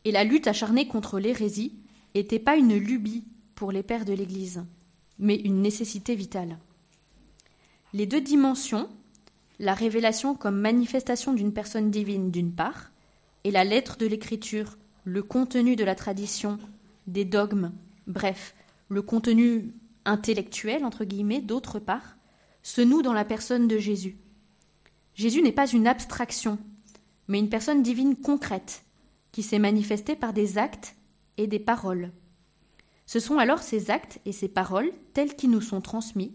Et 0.05 0.11
la 0.11 0.23
lutte 0.23 0.47
acharnée 0.47 0.88
contre 0.88 1.19
l'hérésie 1.19 1.79
n'était 2.13 2.38
pas 2.38 2.57
une 2.57 2.75
lubie 2.75 3.23
pour 3.55 3.71
les 3.71 3.81
pères 3.81 4.05
de 4.05 4.13
l'Église, 4.13 4.63
mais 5.17 5.35
une 5.35 5.61
nécessité 5.61 6.15
vitale. 6.15 6.57
Les 7.93 8.05
deux 8.05 8.21
dimensions, 8.21 8.89
la 9.60 9.74
révélation 9.74 10.33
comme 10.33 10.60
manifestation 10.60 11.33
d'une 11.33 11.51
personne 11.51 11.91
divine 11.91 12.31
d'une 12.31 12.53
part, 12.53 12.91
et 13.43 13.51
la 13.51 13.65
lettre 13.65 13.98
de 13.98 14.05
l'Écriture, 14.05 14.77
le 15.03 15.21
contenu 15.24 15.75
de 15.75 15.83
la 15.83 15.95
tradition, 15.95 16.57
des 17.07 17.25
dogmes, 17.25 17.74
bref, 18.07 18.55
le 18.88 19.01
contenu 19.01 19.74
intellectuel, 20.05 20.86
entre 20.86 21.03
guillemets, 21.03 21.41
d'autre 21.41 21.79
part, 21.79 22.15
se 22.63 22.81
nouent 22.81 23.01
dans 23.01 23.13
la 23.13 23.25
personne 23.25 23.67
de 23.67 23.77
Jésus. 23.77 24.15
Jésus 25.15 25.41
n'est 25.41 25.51
pas 25.51 25.67
une 25.67 25.88
abstraction, 25.88 26.60
mais 27.27 27.39
une 27.39 27.50
personne 27.50 27.83
divine 27.83 28.15
concrète, 28.15 28.83
qui 29.31 29.43
s'est 29.43 29.60
manifestée 29.60 30.15
par 30.15 30.31
des 30.31 30.57
actes 30.57 30.95
et 31.38 31.48
des 31.48 31.60
paroles. 31.60 32.12
Ce 33.05 33.19
sont 33.19 33.38
alors 33.38 33.60
ces 33.60 33.91
actes 33.91 34.19
et 34.25 34.31
ces 34.31 34.48
paroles, 34.48 34.91
tels 35.13 35.36
qu'ils 35.36 35.51
nous 35.51 35.62
sont 35.62 35.81
transmis, 35.81 36.33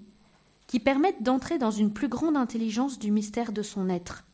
qui 0.67 0.81
permettent 0.81 1.23
d'entrer 1.23 1.59
dans 1.59 1.71
une 1.71 1.93
plus 1.93 2.09
grande 2.09 2.37
intelligence 2.37 2.99
du 2.99 3.11
mystère 3.11 3.53
de 3.53 3.63
son 3.63 3.89
être. 3.89 4.25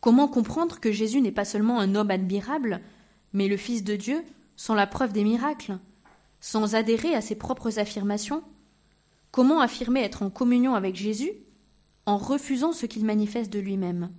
Comment 0.00 0.28
comprendre 0.28 0.80
que 0.80 0.92
Jésus 0.92 1.20
n'est 1.20 1.32
pas 1.32 1.44
seulement 1.44 1.80
un 1.80 1.94
homme 1.94 2.10
admirable, 2.10 2.80
mais 3.32 3.48
le 3.48 3.56
Fils 3.56 3.84
de 3.84 3.96
Dieu, 3.96 4.22
sans 4.56 4.74
la 4.74 4.86
preuve 4.86 5.12
des 5.12 5.24
miracles, 5.24 5.78
sans 6.40 6.74
adhérer 6.74 7.14
à 7.14 7.20
ses 7.20 7.36
propres 7.36 7.78
affirmations? 7.78 8.42
Comment 9.30 9.60
affirmer 9.60 10.02
être 10.02 10.22
en 10.22 10.30
communion 10.30 10.74
avec 10.74 10.94
Jésus 10.94 11.32
en 12.06 12.18
refusant 12.18 12.72
ce 12.72 12.86
qu'il 12.86 13.04
manifeste 13.04 13.52
de 13.52 13.60
lui-même? 13.60 14.10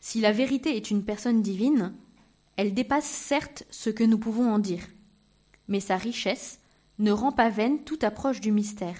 Si 0.00 0.20
la 0.20 0.32
vérité 0.32 0.76
est 0.76 0.90
une 0.90 1.04
personne 1.04 1.42
divine, 1.42 1.94
elle 2.56 2.74
dépasse 2.74 3.06
certes 3.06 3.64
ce 3.70 3.88
que 3.90 4.04
nous 4.04 4.18
pouvons 4.18 4.52
en 4.52 4.58
dire, 4.58 4.82
mais 5.68 5.80
sa 5.80 5.96
richesse 5.96 6.58
ne 6.98 7.12
rend 7.12 7.32
pas 7.32 7.48
vaine 7.48 7.84
toute 7.84 8.04
approche 8.04 8.40
du 8.40 8.52
mystère. 8.52 8.96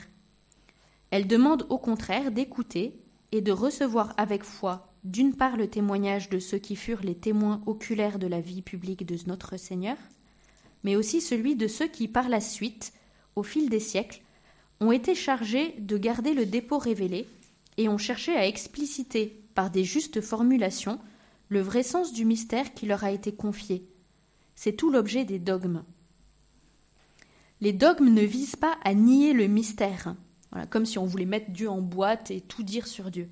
Elle 1.11 1.27
demande 1.27 1.67
au 1.69 1.79
contraire 1.79 2.31
d'écouter 2.31 3.01
et 3.33 3.41
de 3.41 3.53
recevoir 3.53 4.15
avec 4.17 4.45
foi 4.45 4.93
d'une 5.05 5.35
part 5.35 5.57
le 5.57 5.69
témoignage 5.69 6.29
de 6.29 6.39
ceux 6.39 6.59
qui 6.59 6.77
furent 6.77 7.03
les 7.03 7.15
témoins 7.15 7.63
oculaires 7.67 8.19
de 8.19 8.27
la 8.27 8.41
vie 8.41 8.63
publique 8.63 9.07
de 9.07 9.17
notre 9.27 9.57
Seigneur, 9.57 9.97
mais 10.85 10.97
aussi 10.97 11.21
celui 11.21 11.57
de 11.57 11.67
ceux 11.67 11.87
qui 11.87 12.09
par 12.09 12.29
la 12.29 12.41
suite, 12.41 12.93
au 13.37 13.43
fil 13.43 13.71
des 13.71 13.81
siècles, 13.81 14.23
ont 14.81 14.93
été 14.93 15.15
chargés 15.15 15.75
de 15.79 15.97
garder 15.97 16.35
le 16.35 16.47
dépôt 16.47 16.79
révélé 16.79 17.27
et 17.77 17.89
ont 17.89 17.99
cherché 17.99 18.37
à 18.37 18.47
expliciter 18.47 19.41
par 19.55 19.71
des 19.71 19.85
justes 19.85 20.21
formulations 20.21 20.99
le 21.49 21.61
vrai 21.61 21.83
sens 21.83 22.13
du 22.13 22.25
mystère 22.25 22.75
qui 22.75 22.87
leur 22.87 23.05
a 23.05 23.11
été 23.11 23.33
confié. 23.33 23.89
C'est 24.55 24.75
tout 24.75 24.91
l'objet 24.91 25.25
des 25.25 25.39
dogmes. 25.39 25.83
Les 27.61 27.73
dogmes 27.73 28.11
ne 28.11 28.23
visent 28.23 28.57
pas 28.57 28.79
à 28.85 28.95
nier 28.95 29.33
le 29.33 29.49
mystère, 29.49 30.15
comme 30.71 30.87
si 30.87 30.99
on 30.99 31.07
voulait 31.07 31.25
mettre 31.25 31.51
Dieu 31.51 31.69
en 31.69 31.81
boîte 31.81 32.31
et 32.31 32.41
tout 32.41 32.63
dire 32.63 32.87
sur 32.87 33.11
Dieu. 33.11 33.29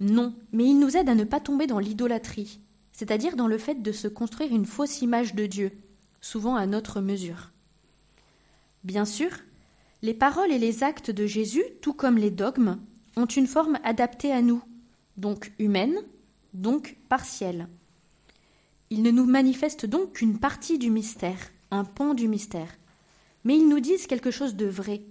Non, 0.00 0.34
mais 0.52 0.64
ils 0.64 0.78
nous 0.78 0.96
aident 0.96 1.08
à 1.08 1.14
ne 1.14 1.24
pas 1.24 1.40
tomber 1.40 1.66
dans 1.66 1.78
l'idolâtrie, 1.78 2.60
c'est-à-dire 2.92 3.34
dans 3.34 3.46
le 3.46 3.58
fait 3.58 3.82
de 3.82 3.92
se 3.92 4.08
construire 4.08 4.54
une 4.54 4.66
fausse 4.66 5.00
image 5.00 5.34
de 5.34 5.46
Dieu, 5.46 5.72
souvent 6.20 6.54
à 6.54 6.66
notre 6.66 7.00
mesure. 7.00 7.50
Bien 8.84 9.04
sûr, 9.04 9.30
les 10.02 10.14
paroles 10.14 10.52
et 10.52 10.58
les 10.58 10.84
actes 10.84 11.10
de 11.10 11.26
Jésus, 11.26 11.64
tout 11.80 11.94
comme 11.94 12.18
les 12.18 12.30
dogmes, 12.30 12.78
ont 13.16 13.26
une 13.26 13.48
forme 13.48 13.78
adaptée 13.84 14.32
à 14.32 14.42
nous, 14.42 14.62
donc 15.16 15.52
humaine, 15.58 15.96
donc 16.54 16.96
partielle. 17.08 17.68
Ils 18.90 19.02
ne 19.02 19.10
nous 19.10 19.26
manifestent 19.26 19.86
donc 19.86 20.12
qu'une 20.12 20.38
partie 20.38 20.78
du 20.78 20.90
mystère, 20.90 21.50
un 21.70 21.84
pan 21.84 22.14
du 22.14 22.28
mystère 22.28 22.68
mais 23.44 23.56
ils 23.56 23.68
nous 23.68 23.80
disent 23.80 24.06
quelque 24.06 24.30
chose 24.30 24.56
de 24.56 24.66
vrai. 24.66 25.02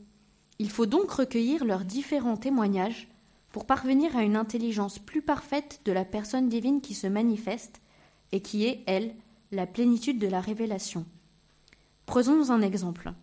Il 0.59 0.69
faut 0.69 0.85
donc 0.85 1.11
recueillir 1.11 1.65
leurs 1.65 1.85
différents 1.85 2.37
témoignages 2.37 3.07
pour 3.51 3.65
parvenir 3.65 4.15
à 4.15 4.23
une 4.23 4.35
intelligence 4.35 4.99
plus 4.99 5.21
parfaite 5.21 5.81
de 5.85 5.91
la 5.91 6.05
personne 6.05 6.49
divine 6.49 6.81
qui 6.81 6.93
se 6.93 7.07
manifeste 7.07 7.81
et 8.31 8.41
qui 8.41 8.65
est, 8.65 8.83
elle, 8.85 9.15
la 9.51 9.65
plénitude 9.65 10.19
de 10.19 10.27
la 10.27 10.41
révélation. 10.41 11.05
Prenons 12.05 12.51
un 12.51 12.61
exemple. 12.61 13.13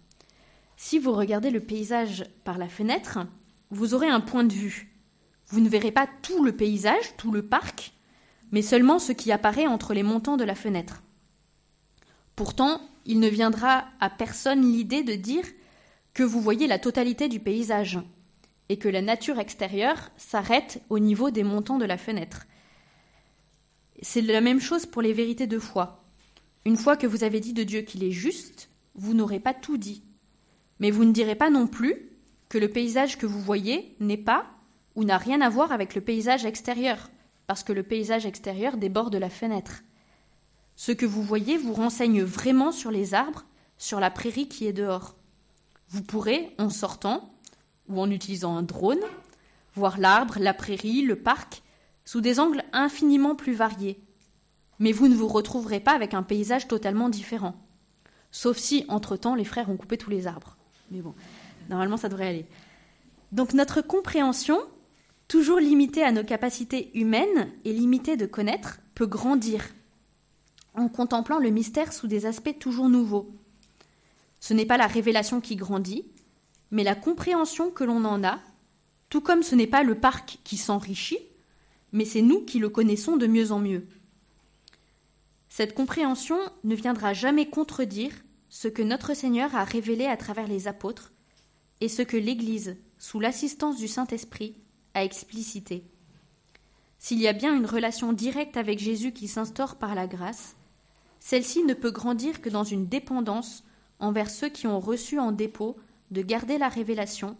Si 0.77 0.99
vous 0.99 1.13
regardez 1.13 1.51
le 1.51 1.61
paysage 1.61 2.25
par 2.45 2.59
la 2.59 2.69
fenêtre, 2.69 3.19
vous 3.71 3.95
aurez 3.95 4.09
un 4.09 4.21
point 4.21 4.45
de 4.45 4.53
vue. 4.53 4.93
Vous 5.49 5.61
ne 5.61 5.69
verrez 5.69 5.93
pas 5.93 6.09
tout 6.23 6.45
le 6.45 6.53
paysage, 6.53 7.17
tout 7.17 7.31
le 7.31 7.43
parc, 7.43 7.93
mais 8.51 8.63
seulement 8.63 8.99
ce 8.99 9.13
qui 9.13 9.33
apparaît 9.33 9.67
entre 9.67 9.95
les 9.95 10.03
montants 10.03 10.37
de 10.37 10.45
la 10.45 10.55
fenêtre. 10.55 11.03
Pourtant, 12.37 12.81
il 13.07 13.21
ne 13.21 13.29
viendra 13.29 13.85
à 14.01 14.11
personne 14.11 14.63
l'idée 14.63 15.03
de 15.03 15.15
dire 15.15 15.45
que 16.15 16.23
vous 16.23 16.41
voyez 16.41 16.67
la 16.67 16.79
totalité 16.79 17.29
du 17.29 17.41
paysage 17.41 17.99
et 18.69 18.79
que 18.79 18.89
la 18.89 19.03
nature 19.03 19.39
extérieure 19.39 20.11
s'arrête 20.17 20.83
au 20.89 20.99
niveau 20.99 21.31
des 21.31 21.43
montants 21.43 21.79
de 21.79 21.85
la 21.85 21.99
fenêtre. 21.99 22.47
C'est 24.01 24.23
la 24.23 24.41
même 24.41 24.61
chose 24.61 24.87
pour 24.87 25.03
les 25.03 25.13
vérités 25.13 25.47
de 25.47 25.59
foi. 25.59 26.05
Une 26.65 26.77
fois 26.77 26.97
que 26.97 27.07
vous 27.07 27.25
avez 27.25 27.41
dit 27.41 27.53
de 27.53 27.63
Dieu 27.63 27.83
qu'il 27.83 28.05
est 28.05 28.11
juste, 28.11 28.71
vous 28.95 29.15
n'aurez 29.15 29.41
pas 29.41 29.55
tout 29.55 29.77
dit. 29.77 30.03
Mais 30.81 30.91
vous 30.91 31.05
ne 31.05 31.13
direz 31.13 31.35
pas 31.35 31.51
non 31.51 31.67
plus 31.67 32.11
que 32.49 32.59
le 32.59 32.69
paysage 32.69 33.19
que 33.19 33.27
vous 33.27 33.41
voyez 33.41 33.97
n'est 34.01 34.17
pas 34.17 34.47
ou 34.95 35.05
n'a 35.05 35.19
rien 35.19 35.41
à 35.41 35.49
voir 35.49 35.73
avec 35.73 35.95
le 35.95 36.01
paysage 36.01 36.45
extérieur, 36.45 37.11
parce 37.47 37.65
que 37.65 37.73
le 37.73 37.83
paysage 37.83 38.27
extérieur 38.27 38.77
déborde 38.77 39.17
la 39.17 39.29
fenêtre. 39.29 39.83
Ce 40.77 40.93
que 40.93 41.07
vous 41.07 41.23
voyez 41.23 41.57
vous 41.57 41.73
renseigne 41.73 42.23
vraiment 42.23 42.73
sur 42.73 42.91
les 42.91 43.15
arbres, 43.15 43.45
sur 43.79 44.01
la 44.01 44.11
prairie 44.11 44.49
qui 44.49 44.67
est 44.67 44.73
dehors. 44.73 45.17
Vous 45.89 46.03
pourrez, 46.03 46.55
en 46.59 46.71
sortant, 46.71 47.35
ou 47.89 48.01
en 48.01 48.11
utilisant 48.11 48.57
un 48.57 48.63
drone, 48.63 49.01
voir 49.75 49.99
l'arbre, 49.99 50.37
la 50.41 50.55
prairie, 50.55 51.03
le 51.03 51.17
parc, 51.17 51.63
sous 52.05 52.21
des 52.21 52.41
angles 52.41 52.65
infiniment 52.73 53.35
plus 53.35 53.55
variés. 53.55 54.01
Mais 54.79 54.93
vous 54.93 55.09
ne 55.09 55.15
vous 55.15 55.29
retrouverez 55.29 55.81
pas 55.81 55.93
avec 55.93 56.15
un 56.15 56.23
paysage 56.23 56.69
totalement 56.69 57.09
différent. 57.09 57.55
Sauf 58.31 58.57
si, 58.57 58.85
entre-temps, 58.89 59.37
les 59.37 59.45
frères 59.45 59.71
ont 59.71 59.77
coupé 59.77 59.97
tous 59.97 60.11
les 60.11 60.27
arbres. 60.27 60.57
Mais 60.91 61.01
bon, 61.01 61.15
normalement, 61.69 61.97
ça 61.97 62.09
devrait 62.09 62.29
aller. 62.29 62.47
Donc 63.31 63.55
notre 63.55 63.81
compréhension, 63.81 64.59
toujours 65.29 65.61
limitée 65.61 66.03
à 66.03 66.13
nos 66.13 66.25
capacités 66.25 66.91
humaines 66.99 67.51
et 67.65 67.73
limitée 67.73 68.17
de 68.17 68.27
connaître, 68.27 68.81
peut 68.95 69.07
grandir 69.07 69.65
en 70.75 70.89
contemplant 70.89 71.39
le 71.39 71.51
mystère 71.51 71.93
sous 71.93 72.07
des 72.07 72.27
aspects 72.27 72.59
toujours 72.59 72.89
nouveaux. 72.89 73.31
Ce 74.41 74.55
n'est 74.55 74.67
pas 74.67 74.77
la 74.77 74.87
révélation 74.87 75.41
qui 75.41 75.57
grandit, 75.57 76.05
mais 76.71 76.85
la 76.85 76.95
compréhension 76.95 77.71
que 77.71 77.85
l'on 77.85 78.05
en 78.05 78.25
a, 78.25 78.41
tout 79.09 79.21
comme 79.21 79.43
ce 79.43 79.55
n'est 79.55 79.67
pas 79.67 79.83
le 79.83 79.95
parc 79.95 80.39
qui 80.45 80.57
s'enrichit, 80.57 81.21
mais 81.93 82.05
c'est 82.05 82.23
nous 82.23 82.41
qui 82.41 82.59
le 82.59 82.69
connaissons 82.69 83.17
de 83.17 83.27
mieux 83.27 83.53
en 83.53 83.61
mieux. 83.61 83.87
Cette 85.49 85.75
compréhension 85.75 86.39
ne 86.65 86.75
viendra 86.75 87.13
jamais 87.13 87.49
contredire 87.49 88.13
ce 88.49 88.67
que 88.67 88.83
notre 88.83 89.15
Seigneur 89.15 89.55
a 89.55 89.63
révélé 89.63 90.07
à 90.07 90.17
travers 90.17 90.49
les 90.49 90.67
apôtres 90.67 91.13
et 91.81 91.89
ce 91.89 92.03
que 92.03 92.17
l'Église, 92.17 92.77
sous 92.99 93.21
l'assistance 93.21 93.77
du 93.77 93.87
Saint-Esprit, 93.87 94.57
a 94.95 95.05
explicité. 95.05 95.85
S'il 96.99 97.21
y 97.21 97.29
a 97.29 97.33
bien 97.33 97.55
une 97.55 97.67
relation 97.67 98.13
directe 98.13 98.57
avec 98.57 98.79
Jésus 98.79 99.13
qui 99.13 99.29
s'instaure 99.29 99.77
par 99.77 99.95
la 99.95 100.07
grâce, 100.07 100.57
celle-ci 101.25 101.65
ne 101.65 101.73
peut 101.73 101.91
grandir 101.91 102.43
que 102.43 102.51
dans 102.51 102.65
une 102.65 102.87
dépendance 102.87 103.65
envers 103.99 104.29
ceux 104.29 104.51
qui 104.51 104.67
ont 104.67 104.79
reçu 104.79 105.19
en 105.19 105.33
dépôt 105.33 105.75
de 106.11 106.21
garder 106.21 106.59
la 106.59 106.69
révélation 106.69 107.39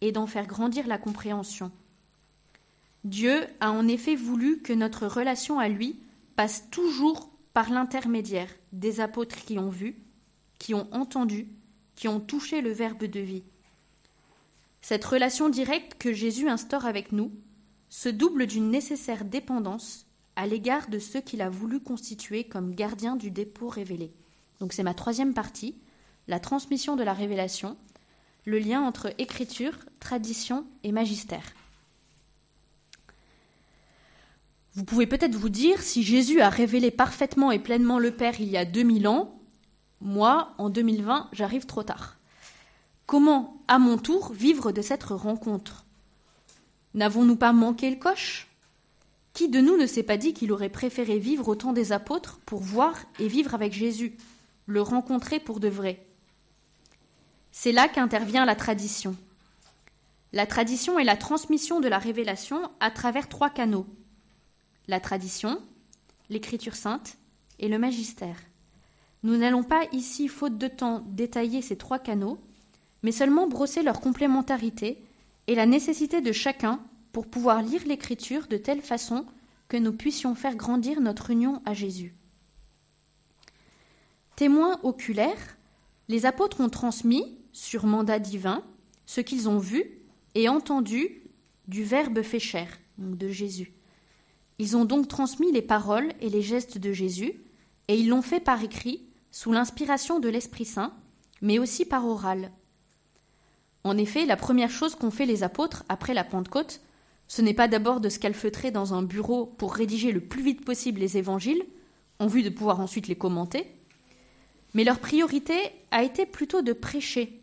et 0.00 0.12
d'en 0.12 0.28
faire 0.28 0.46
grandir 0.46 0.86
la 0.86 0.98
compréhension. 0.98 1.72
Dieu 3.02 3.44
a 3.58 3.72
en 3.72 3.88
effet 3.88 4.14
voulu 4.14 4.62
que 4.62 4.72
notre 4.72 5.08
relation 5.08 5.58
à 5.58 5.68
lui 5.68 5.98
passe 6.36 6.70
toujours 6.70 7.28
par 7.54 7.70
l'intermédiaire 7.70 8.54
des 8.72 9.00
apôtres 9.00 9.44
qui 9.44 9.58
ont 9.58 9.68
vu, 9.68 9.96
qui 10.60 10.72
ont 10.72 10.86
entendu, 10.92 11.48
qui 11.96 12.06
ont 12.06 12.20
touché 12.20 12.60
le 12.60 12.70
Verbe 12.70 13.02
de 13.02 13.20
vie. 13.20 13.42
Cette 14.80 15.04
relation 15.04 15.48
directe 15.48 15.96
que 15.98 16.12
Jésus 16.12 16.48
instaure 16.48 16.86
avec 16.86 17.10
nous 17.10 17.32
se 17.88 18.08
double 18.08 18.46
d'une 18.46 18.70
nécessaire 18.70 19.24
dépendance 19.24 20.06
à 20.36 20.46
l'égard 20.46 20.88
de 20.88 20.98
ceux 20.98 21.20
qu'il 21.20 21.42
a 21.42 21.48
voulu 21.48 21.80
constituer 21.80 22.44
comme 22.44 22.74
gardiens 22.74 23.16
du 23.16 23.30
dépôt 23.30 23.68
révélé. 23.68 24.12
Donc 24.60 24.72
c'est 24.72 24.82
ma 24.82 24.94
troisième 24.94 25.34
partie, 25.34 25.74
la 26.28 26.40
transmission 26.40 26.96
de 26.96 27.02
la 27.02 27.12
révélation, 27.12 27.76
le 28.44 28.58
lien 28.58 28.82
entre 28.82 29.14
écriture, 29.18 29.74
tradition 30.00 30.64
et 30.82 30.92
magistère. 30.92 31.54
Vous 34.74 34.84
pouvez 34.84 35.06
peut-être 35.06 35.36
vous 35.36 35.50
dire, 35.50 35.80
si 35.82 36.02
Jésus 36.02 36.40
a 36.40 36.48
révélé 36.48 36.90
parfaitement 36.90 37.52
et 37.52 37.60
pleinement 37.60 38.00
le 38.00 38.10
Père 38.10 38.40
il 38.40 38.48
y 38.48 38.56
a 38.56 38.64
2000 38.64 39.06
ans, 39.06 39.38
moi, 40.00 40.52
en 40.58 40.68
2020, 40.68 41.28
j'arrive 41.32 41.64
trop 41.64 41.84
tard. 41.84 42.16
Comment, 43.06 43.62
à 43.68 43.78
mon 43.78 43.98
tour, 43.98 44.32
vivre 44.32 44.72
de 44.72 44.82
cette 44.82 45.04
rencontre? 45.04 45.84
N'avons-nous 46.94 47.36
pas 47.36 47.52
manqué 47.52 47.88
le 47.88 47.96
coche? 47.96 48.48
De 49.54 49.60
nous 49.60 49.76
ne 49.76 49.86
s'est 49.86 50.02
pas 50.02 50.16
dit 50.16 50.34
qu'il 50.34 50.50
aurait 50.50 50.68
préféré 50.68 51.20
vivre 51.20 51.46
au 51.46 51.54
temps 51.54 51.72
des 51.72 51.92
apôtres 51.92 52.40
pour 52.44 52.60
voir 52.60 52.98
et 53.20 53.28
vivre 53.28 53.54
avec 53.54 53.72
Jésus, 53.72 54.16
le 54.66 54.82
rencontrer 54.82 55.38
pour 55.38 55.60
de 55.60 55.68
vrai 55.68 56.04
C'est 57.52 57.70
là 57.70 57.86
qu'intervient 57.86 58.46
la 58.46 58.56
tradition. 58.56 59.14
La 60.32 60.46
tradition 60.46 60.98
est 60.98 61.04
la 61.04 61.16
transmission 61.16 61.78
de 61.78 61.86
la 61.86 61.98
révélation 61.98 62.68
à 62.80 62.90
travers 62.90 63.28
trois 63.28 63.48
canaux. 63.48 63.86
La 64.88 64.98
tradition, 64.98 65.62
l'écriture 66.30 66.74
sainte 66.74 67.16
et 67.60 67.68
le 67.68 67.78
magistère. 67.78 68.38
Nous 69.22 69.36
n'allons 69.36 69.62
pas 69.62 69.84
ici, 69.92 70.26
faute 70.26 70.58
de 70.58 70.66
temps, 70.66 71.04
détailler 71.06 71.62
ces 71.62 71.76
trois 71.76 72.00
canaux, 72.00 72.38
mais 73.04 73.12
seulement 73.12 73.46
brosser 73.46 73.84
leur 73.84 74.00
complémentarité 74.00 75.00
et 75.46 75.54
la 75.54 75.66
nécessité 75.66 76.20
de 76.20 76.32
chacun 76.32 76.80
pour 77.12 77.28
pouvoir 77.28 77.62
lire 77.62 77.82
l'écriture 77.86 78.48
de 78.48 78.56
telle 78.56 78.82
façon 78.82 79.24
que 79.68 79.76
nous 79.76 79.92
puissions 79.92 80.34
faire 80.34 80.56
grandir 80.56 81.00
notre 81.00 81.30
union 81.30 81.62
à 81.64 81.74
Jésus. 81.74 82.14
Témoins 84.36 84.78
oculaires, 84.82 85.56
les 86.08 86.26
apôtres 86.26 86.60
ont 86.60 86.68
transmis, 86.68 87.38
sur 87.52 87.86
mandat 87.86 88.18
divin, 88.18 88.64
ce 89.06 89.20
qu'ils 89.20 89.48
ont 89.48 89.58
vu 89.58 89.84
et 90.34 90.48
entendu 90.48 91.22
du 91.68 91.84
Verbe 91.84 92.22
fait 92.22 92.40
chair, 92.40 92.68
de 92.98 93.28
Jésus. 93.28 93.72
Ils 94.58 94.76
ont 94.76 94.84
donc 94.84 95.08
transmis 95.08 95.52
les 95.52 95.62
paroles 95.62 96.12
et 96.20 96.28
les 96.28 96.42
gestes 96.42 96.78
de 96.78 96.92
Jésus, 96.92 97.34
et 97.88 97.96
ils 97.96 98.08
l'ont 98.08 98.22
fait 98.22 98.40
par 98.40 98.62
écrit 98.62 99.06
sous 99.30 99.52
l'inspiration 99.52 100.20
de 100.20 100.28
l'Esprit 100.28 100.64
Saint, 100.64 100.92
mais 101.42 101.58
aussi 101.58 101.84
par 101.84 102.06
oral. 102.06 102.50
En 103.82 103.98
effet, 103.98 104.26
la 104.26 104.36
première 104.36 104.70
chose 104.70 104.94
qu'ont 104.94 105.10
fait 105.10 105.26
les 105.26 105.42
apôtres 105.42 105.84
après 105.88 106.14
la 106.14 106.24
Pentecôte, 106.24 106.80
ce 107.34 107.42
n'est 107.42 107.52
pas 107.52 107.66
d'abord 107.66 107.98
de 107.98 108.08
se 108.08 108.20
calfeutrer 108.20 108.70
dans 108.70 108.94
un 108.94 109.02
bureau 109.02 109.44
pour 109.44 109.74
rédiger 109.74 110.12
le 110.12 110.20
plus 110.20 110.40
vite 110.40 110.64
possible 110.64 111.00
les 111.00 111.18
évangiles, 111.18 111.64
en 112.20 112.28
vue 112.28 112.44
de 112.44 112.48
pouvoir 112.48 112.78
ensuite 112.78 113.08
les 113.08 113.16
commenter, 113.16 113.66
mais 114.72 114.84
leur 114.84 115.00
priorité 115.00 115.54
a 115.90 116.04
été 116.04 116.26
plutôt 116.26 116.62
de 116.62 116.72
prêcher, 116.72 117.42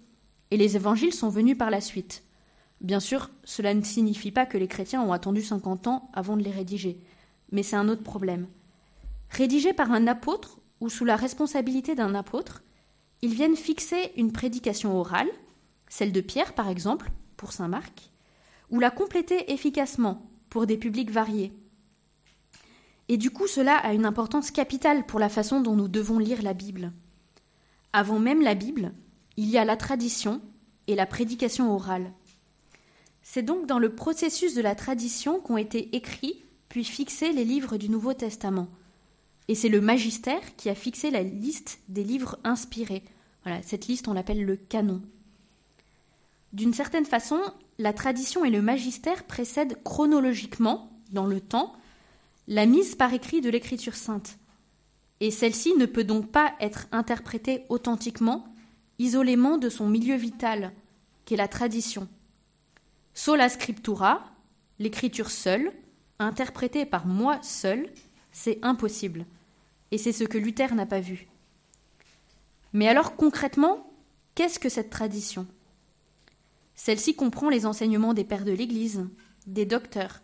et 0.50 0.56
les 0.56 0.78
évangiles 0.78 1.14
sont 1.14 1.28
venus 1.28 1.58
par 1.58 1.70
la 1.70 1.82
suite. 1.82 2.24
Bien 2.80 3.02
sûr, 3.02 3.32
cela 3.44 3.74
ne 3.74 3.84
signifie 3.84 4.32
pas 4.32 4.46
que 4.46 4.58
les 4.58 4.70
chrétiens 4.70 5.02
ont 5.02 5.12
attendu 5.12 5.42
50 5.42 5.88
ans 5.88 6.10
avant 6.14 6.38
de 6.38 6.44
les 6.44 6.52
rédiger, 6.52 7.02
mais 7.52 7.62
c'est 7.62 7.76
un 7.76 7.90
autre 7.90 8.04
problème. 8.04 8.48
Rédigés 9.30 9.74
par 9.74 9.92
un 9.92 10.08
apôtre 10.08 10.60
ou 10.80 10.88
sous 10.88 11.04
la 11.04 11.18
responsabilité 11.18 11.96
d'un 11.96 12.16
apôtre, 12.16 12.64
ils 13.22 13.34
viennent 13.34 13.58
fixer 13.58 14.14
une 14.16 14.32
prédication 14.32 14.98
orale, 14.98 15.30
celle 15.90 16.14
de 16.14 16.22
Pierre 16.22 16.54
par 16.54 16.70
exemple, 16.70 17.12
pour 17.36 17.52
Saint 17.52 17.68
Marc, 17.68 18.12
ou 18.72 18.80
la 18.80 18.90
compléter 18.90 19.51
efficacement 19.51 20.30
pour 20.50 20.66
des 20.66 20.78
publics 20.78 21.12
variés. 21.12 21.54
Et 23.10 23.18
du 23.18 23.30
coup, 23.30 23.48
cela 23.48 23.75
a 23.75 23.94
une 23.94 24.06
importance 24.06 24.51
capitale 24.51 25.06
pour 25.06 25.20
la 25.20 25.30
façon 25.30 25.62
dont 25.62 25.75
nous 25.75 25.88
devons 25.88 26.18
lire 26.18 26.42
la 26.42 26.54
Bible. 26.54 26.92
Avant 27.94 28.20
même 28.20 28.42
la 28.42 28.56
Bible, 28.56 28.94
il 29.38 29.50
y 29.50 29.58
a 29.58 29.66
la 29.66 29.78
tradition 29.78 30.42
et 30.88 30.96
la 30.96 31.06
prédication 31.06 31.74
orale. 31.74 32.12
C'est 33.22 33.44
donc 33.44 33.68
dans 33.68 33.80
le 33.80 33.94
processus 33.94 34.56
de 34.56 34.62
la 34.62 34.75
tradition 34.75 35.40
qu'ont 35.40 35.58
été 35.58 35.96
écrits 35.96 36.44
puis 36.70 36.84
fixés 36.86 37.34
les 37.34 37.44
livres 37.44 37.75
du 37.75 37.90
Nouveau 37.90 38.13
Testament, 38.13 38.70
et 39.50 39.56
c'est 39.56 39.68
le 39.68 39.82
magistère 39.82 40.56
qui 40.56 40.70
a 40.70 40.75
fixé 40.75 41.12
la 41.12 41.24
liste 41.24 41.82
des 41.90 42.06
livres 42.06 42.40
inspirés. 42.46 43.04
Voilà, 43.44 43.62
cette 43.62 43.88
liste, 43.88 44.08
on 44.08 44.13
l'appelle 44.13 44.46
le 44.46 44.56
canon. 44.56 45.01
D'une 46.53 46.74
certaine 46.74 47.05
façon, 47.05 47.39
la 47.77 47.93
tradition 47.93 48.43
et 48.43 48.50
le 48.50 48.62
magistère 48.62 49.24
précèdent 49.24 49.81
chronologiquement, 49.84 50.91
dans 51.12 51.25
le 51.25 51.39
temps, 51.39 51.74
la 52.48 52.65
mise 52.65 52.96
par 52.96 53.13
écrit 53.13 53.41
de 53.41 53.50
l'écriture 53.50 53.96
sainte. 53.96 54.38
Et 55.20 55.31
celle-ci 55.31 55.74
ne 55.77 55.86
peut 55.86 56.03
donc 56.03 56.31
pas 56.31 56.53
être 56.60 56.87
interprétée 56.92 57.64
authentiquement, 57.70 58.46
isolément 59.00 59.57
de 59.57 59.70
son 59.70 59.87
milieu 59.87 60.16
vital, 60.16 60.74
qu'est 61.25 61.35
la 61.35 61.48
tradition. 61.48 62.09
Sola 63.14 63.48
scriptura, 63.48 64.25
l'écriture 64.79 65.31
seule, 65.31 65.72
interprétée 66.20 66.85
par 66.85 67.05
moi 67.05 67.40
seul, 67.44 67.90
c'est 68.31 68.59
impossible. 68.61 69.25
Et 69.92 69.98
c'est 69.98 70.14
ce 70.14 70.24
que 70.24 70.37
Luther 70.37 70.74
n'a 70.74 70.85
pas 70.85 71.00
vu. 71.00 71.27
Mais 72.74 72.87
alors 72.87 73.16
concrètement, 73.16 73.92
qu'est-ce 74.35 74.59
que 74.59 74.70
cette 74.70 74.90
tradition? 74.90 75.46
Celle-ci 76.83 77.13
comprend 77.13 77.50
les 77.50 77.67
enseignements 77.67 78.15
des 78.15 78.24
pères 78.24 78.44
de 78.44 78.51
l'Église, 78.51 79.07
des 79.46 79.67
docteurs, 79.67 80.20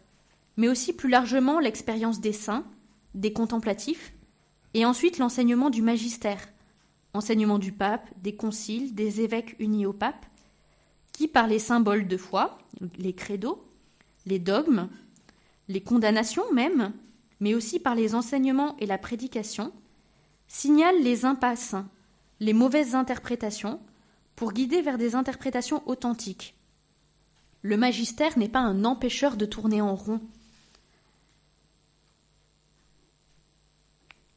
mais 0.56 0.68
aussi 0.68 0.92
plus 0.92 1.08
largement 1.08 1.60
l'expérience 1.60 2.20
des 2.20 2.34
saints, 2.34 2.66
des 3.14 3.32
contemplatifs, 3.32 4.12
et 4.74 4.84
ensuite 4.84 5.20
l'enseignement 5.20 5.70
du 5.70 5.84
magistère, 5.84 6.50
enseignement 7.14 7.60
du 7.60 7.72
pape, 7.74 8.10
des 8.24 8.36
conciles, 8.36 8.96
des 8.96 9.22
évêques 9.22 9.56
unis 9.60 9.86
au 9.86 9.94
pape, 9.94 10.26
qui 11.12 11.28
par 11.28 11.46
les 11.46 11.60
symboles 11.60 12.08
de 12.08 12.18
foi, 12.18 12.58
les 12.98 13.14
credos, 13.14 13.64
les 14.26 14.40
dogmes, 14.40 14.90
les 15.68 15.82
condamnations 15.82 16.52
même, 16.54 16.92
mais 17.40 17.54
aussi 17.54 17.78
par 17.80 17.94
les 17.94 18.16
enseignements 18.16 18.76
et 18.80 18.88
la 18.88 18.98
prédication, 18.98 19.72
signale 20.48 21.04
les 21.04 21.24
impasses, 21.24 21.76
les 22.40 22.54
mauvaises 22.54 22.96
interprétations, 22.96 23.80
pour 24.38 24.54
guider 24.54 24.84
vers 24.84 25.00
des 25.00 25.16
interprétations 25.16 25.82
authentiques. 25.90 26.56
Le 27.64 27.76
magistère 27.76 28.38
n'est 28.38 28.48
pas 28.48 28.60
un 28.60 28.86
empêcheur 28.86 29.36
de 29.36 29.48
tourner 29.48 29.82
en 29.82 29.96
rond. 29.96 30.22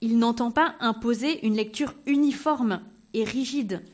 Il 0.01 0.19
n'entend 0.19 0.51
pas 0.51 0.75
imposer 0.81 1.47
une 1.47 1.55
lecture 1.55 1.95
uniforme 2.07 2.81
et 3.13 3.25
rigide, 3.25 3.85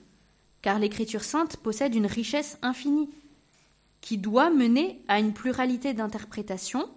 car 0.62 0.78
l'écriture 0.78 1.24
sainte 1.24 1.56
possède 1.56 1.96
une 1.96 2.06
richesse 2.06 2.56
infinie, 2.62 3.10
qui 4.00 4.16
doit 4.16 4.50
mener 4.50 5.02
à 5.08 5.18
une 5.18 5.32
pluralité 5.32 5.92
d'interprétations, 5.92 6.88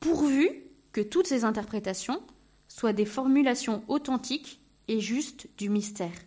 pourvu 0.00 0.50
que 0.90 1.00
toutes 1.00 1.28
ces 1.28 1.44
interprétations 1.44 2.20
soient 2.66 2.92
des 2.92 3.06
formulations 3.06 3.84
authentiques 3.86 4.60
et 4.88 4.98
justes 4.98 5.46
du 5.56 5.68
mystère. 5.68 6.18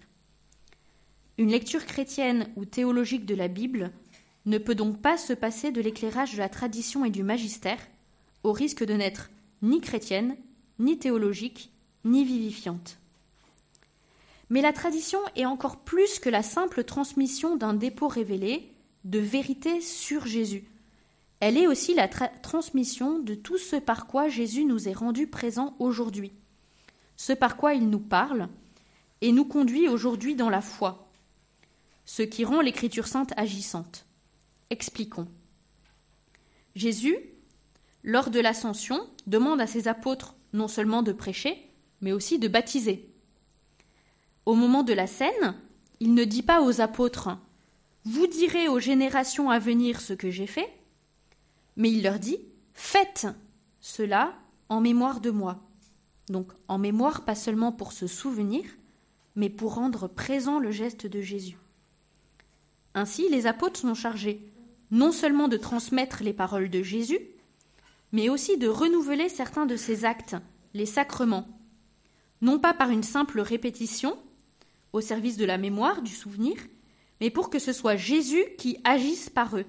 Une 1.37 1.51
lecture 1.51 1.85
chrétienne 1.85 2.49
ou 2.55 2.65
théologique 2.65 3.25
de 3.25 3.35
la 3.35 3.47
Bible 3.47 3.91
ne 4.45 4.57
peut 4.57 4.75
donc 4.75 5.01
pas 5.01 5.17
se 5.17 5.33
passer 5.33 5.71
de 5.71 5.81
l'éclairage 5.81 6.33
de 6.33 6.39
la 6.39 6.49
tradition 6.49 7.05
et 7.05 7.09
du 7.09 7.23
magistère, 7.23 7.79
au 8.43 8.51
risque 8.51 8.83
de 8.83 8.93
n'être 8.93 9.29
ni 9.61 9.81
chrétienne, 9.81 10.35
ni 10.79 10.97
théologique, 10.97 11.71
ni 12.05 12.25
vivifiante. 12.25 12.97
Mais 14.49 14.61
la 14.61 14.73
tradition 14.73 15.19
est 15.35 15.45
encore 15.45 15.77
plus 15.77 16.19
que 16.19 16.29
la 16.29 16.43
simple 16.43 16.83
transmission 16.83 17.55
d'un 17.55 17.73
dépôt 17.73 18.07
révélé 18.07 18.71
de 19.05 19.19
vérité 19.19 19.81
sur 19.81 20.25
Jésus, 20.25 20.65
elle 21.41 21.57
est 21.57 21.65
aussi 21.65 21.95
la 21.95 22.07
transmission 22.07 23.17
de 23.17 23.33
tout 23.33 23.57
ce 23.57 23.75
par 23.75 24.05
quoi 24.05 24.29
Jésus 24.29 24.63
nous 24.63 24.87
est 24.87 24.93
rendu 24.93 25.25
présent 25.25 25.75
aujourd'hui, 25.79 26.31
ce 27.17 27.33
par 27.33 27.57
quoi 27.57 27.73
il 27.73 27.89
nous 27.89 27.99
parle 27.99 28.47
et 29.21 29.31
nous 29.31 29.45
conduit 29.45 29.89
aujourd'hui 29.89 30.35
dans 30.35 30.51
la 30.51 30.61
foi, 30.61 31.10
ce 32.05 32.23
qui 32.23 32.45
rend 32.45 32.61
l'Écriture 32.61 33.07
sainte 33.07 33.33
agissante. 33.37 34.05
Expliquons. 34.69 35.27
Jésus, 36.75 37.17
lors 38.03 38.29
de 38.29 38.39
l'ascension, 38.39 39.09
demande 39.27 39.61
à 39.61 39.67
ses 39.67 39.87
apôtres 39.87 40.35
non 40.53 40.67
seulement 40.67 41.03
de 41.03 41.11
prêcher, 41.11 41.69
mais 42.01 42.11
aussi 42.11 42.39
de 42.39 42.47
baptiser. 42.47 43.09
Au 44.45 44.55
moment 44.55 44.83
de 44.83 44.93
la 44.93 45.07
scène, 45.07 45.55
il 45.99 46.13
ne 46.13 46.25
dit 46.25 46.43
pas 46.43 46.61
aux 46.61 46.81
apôtres 46.81 47.37
Vous 48.05 48.27
direz 48.27 48.67
aux 48.67 48.79
générations 48.79 49.49
à 49.49 49.59
venir 49.59 50.01
ce 50.01 50.13
que 50.13 50.31
j'ai 50.31 50.47
fait, 50.47 50.69
mais 51.75 51.91
il 51.91 52.03
leur 52.03 52.19
dit 52.19 52.39
Faites 52.73 53.27
cela 53.79 54.33
en 54.69 54.81
mémoire 54.81 55.21
de 55.21 55.29
moi. 55.29 55.59
Donc 56.29 56.51
en 56.67 56.77
mémoire, 56.77 57.25
pas 57.25 57.35
seulement 57.35 57.71
pour 57.71 57.91
se 57.91 58.07
souvenir, 58.07 58.63
mais 59.35 59.49
pour 59.49 59.75
rendre 59.75 60.07
présent 60.07 60.59
le 60.59 60.71
geste 60.71 61.05
de 61.05 61.21
Jésus. 61.21 61.57
Ainsi, 62.93 63.29
les 63.29 63.47
apôtres 63.47 63.79
sont 63.79 63.95
chargés 63.95 64.51
non 64.91 65.13
seulement 65.13 65.47
de 65.47 65.57
transmettre 65.57 66.21
les 66.21 66.33
paroles 66.33 66.69
de 66.69 66.83
Jésus, 66.83 67.19
mais 68.11 68.29
aussi 68.29 68.57
de 68.57 68.67
renouveler 68.67 69.29
certains 69.29 69.65
de 69.65 69.77
ses 69.77 70.03
actes, 70.03 70.35
les 70.73 70.85
sacrements, 70.85 71.47
non 72.41 72.59
pas 72.59 72.73
par 72.73 72.89
une 72.89 73.03
simple 73.03 73.39
répétition, 73.39 74.17
au 74.91 74.99
service 74.99 75.37
de 75.37 75.45
la 75.45 75.57
mémoire, 75.57 76.01
du 76.01 76.11
souvenir, 76.13 76.57
mais 77.21 77.29
pour 77.29 77.49
que 77.49 77.59
ce 77.59 77.71
soit 77.71 77.95
Jésus 77.95 78.43
qui 78.57 78.79
agisse 78.83 79.29
par 79.29 79.55
eux. 79.55 79.65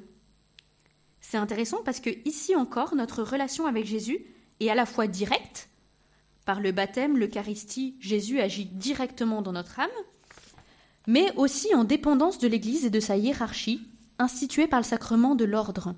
C'est 1.21 1.37
intéressant 1.37 1.83
parce 1.85 2.01
que 2.01 2.11
ici 2.29 2.57
encore, 2.57 2.97
notre 2.97 3.23
relation 3.23 3.67
avec 3.67 3.87
Jésus 3.87 4.27
est 4.59 4.71
à 4.71 4.75
la 4.75 4.87
fois 4.87 5.07
directe, 5.07 5.69
par 6.45 6.61
le 6.61 6.73
baptême, 6.73 7.17
l'Eucharistie, 7.17 7.97
Jésus 8.01 8.41
agit 8.41 8.65
directement 8.65 9.43
dans 9.43 9.53
notre 9.53 9.79
âme, 9.79 9.91
mais 11.07 11.33
aussi 11.37 11.75
en 11.75 11.85
dépendance 11.85 12.39
de 12.39 12.49
l'Église 12.49 12.85
et 12.85 12.91
de 12.91 13.01
sa 13.01 13.17
hiérarchie, 13.17 13.87
instituée 14.19 14.67
par 14.67 14.81
le 14.81 14.85
sacrement 14.85 15.35
de 15.35 15.45
l'ordre. 15.45 15.95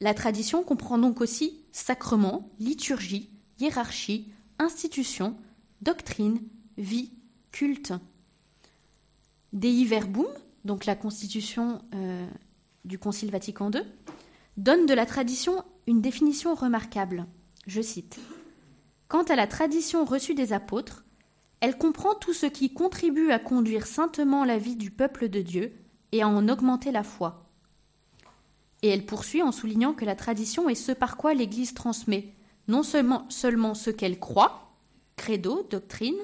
La 0.00 0.14
tradition 0.14 0.62
comprend 0.62 0.98
donc 0.98 1.20
aussi 1.20 1.60
sacrement, 1.72 2.50
liturgie, 2.58 3.30
hiérarchie, 3.58 4.32
institution, 4.58 5.36
doctrine, 5.80 6.40
vie, 6.76 7.12
culte. 7.50 7.92
Dei 9.52 9.84
Verbum, 9.84 10.26
donc 10.64 10.86
la 10.86 10.96
constitution 10.96 11.82
euh, 11.94 12.26
du 12.84 12.98
Concile 12.98 13.30
Vatican 13.30 13.70
II, 13.70 13.82
donne 14.56 14.86
de 14.86 14.94
la 14.94 15.06
tradition 15.06 15.64
une 15.86 16.00
définition 16.00 16.54
remarquable. 16.54 17.26
Je 17.66 17.80
cite 17.82 18.18
Quant 19.08 19.24
à 19.24 19.36
la 19.36 19.46
tradition 19.46 20.04
reçue 20.04 20.34
des 20.34 20.52
apôtres, 20.52 21.04
elle 21.62 21.78
comprend 21.78 22.16
tout 22.16 22.32
ce 22.32 22.46
qui 22.46 22.74
contribue 22.74 23.30
à 23.30 23.38
conduire 23.38 23.86
saintement 23.86 24.44
la 24.44 24.58
vie 24.58 24.74
du 24.74 24.90
peuple 24.90 25.28
de 25.28 25.40
Dieu 25.40 25.72
et 26.10 26.20
à 26.20 26.28
en 26.28 26.48
augmenter 26.48 26.90
la 26.90 27.04
foi. 27.04 27.48
Et 28.82 28.88
elle 28.88 29.06
poursuit 29.06 29.42
en 29.42 29.52
soulignant 29.52 29.92
que 29.92 30.04
la 30.04 30.16
tradition 30.16 30.68
est 30.68 30.74
ce 30.74 30.90
par 30.90 31.16
quoi 31.16 31.34
l'Église 31.34 31.72
transmet 31.72 32.34
non 32.66 32.82
seulement, 32.82 33.26
seulement 33.28 33.74
ce 33.74 33.90
qu'elle 33.90 34.18
croit, 34.18 34.72
credo, 35.14 35.64
doctrine, 35.70 36.18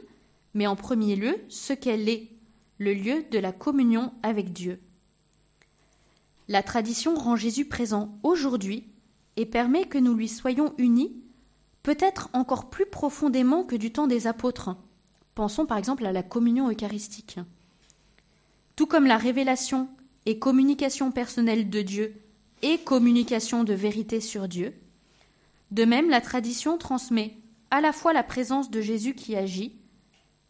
mais 0.55 0.66
en 0.66 0.74
premier 0.74 1.14
lieu 1.14 1.37
ce 1.48 1.72
qu'elle 1.72 2.09
est, 2.09 2.31
le 2.79 2.92
lieu 2.92 3.24
de 3.31 3.38
la 3.38 3.53
communion 3.53 4.12
avec 4.24 4.53
Dieu. 4.53 4.81
La 6.48 6.64
tradition 6.64 7.14
rend 7.14 7.37
Jésus 7.37 7.66
présent 7.66 8.18
aujourd'hui 8.24 8.88
et 9.37 9.46
permet 9.46 9.85
que 9.85 9.98
nous 9.98 10.14
lui 10.14 10.29
soyons 10.29 10.74
unis, 10.79 11.22
peut-être 11.85 12.29
encore 12.33 12.70
plus 12.70 12.87
profondément 12.87 13.62
que 13.62 13.77
du 13.77 13.92
temps 13.92 14.09
des 14.09 14.27
apôtres. 14.27 14.77
Pensons 15.38 15.66
par 15.66 15.79
exemple 15.79 16.05
à 16.05 16.11
la 16.11 16.24
communion 16.24 16.68
eucharistique. 16.68 17.38
Tout 18.74 18.87
comme 18.87 19.07
la 19.07 19.16
révélation 19.16 19.88
et 20.27 20.40
communication 20.40 21.12
personnelle 21.12 21.70
de 21.70 21.81
Dieu 21.81 22.20
et 22.62 22.79
communication 22.79 23.62
de 23.62 23.72
vérité 23.72 24.20
sur 24.20 24.48
Dieu, 24.48 24.74
de 25.70 25.85
même 25.85 26.11
la 26.11 26.20
tradition 26.20 26.77
transmet 26.77 27.37
à 27.70 27.81
la 27.81 27.92
fois 27.92 28.12
la 28.12 28.24
présence 28.24 28.68
de 28.68 28.81
Jésus 28.81 29.14
qui 29.14 29.37
agit 29.37 29.77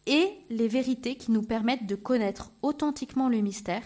et 0.07 0.27
les 0.49 0.67
vérités 0.67 1.17
qui 1.17 1.29
nous 1.29 1.43
permettent 1.43 1.85
de 1.85 1.93
connaître 1.93 2.51
authentiquement 2.63 3.29
le 3.29 3.41
mystère, 3.41 3.83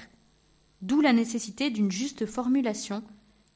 d'où 0.82 1.02
la 1.02 1.12
nécessité 1.12 1.70
d'une 1.70 1.92
juste 1.92 2.26
formulation 2.26 3.04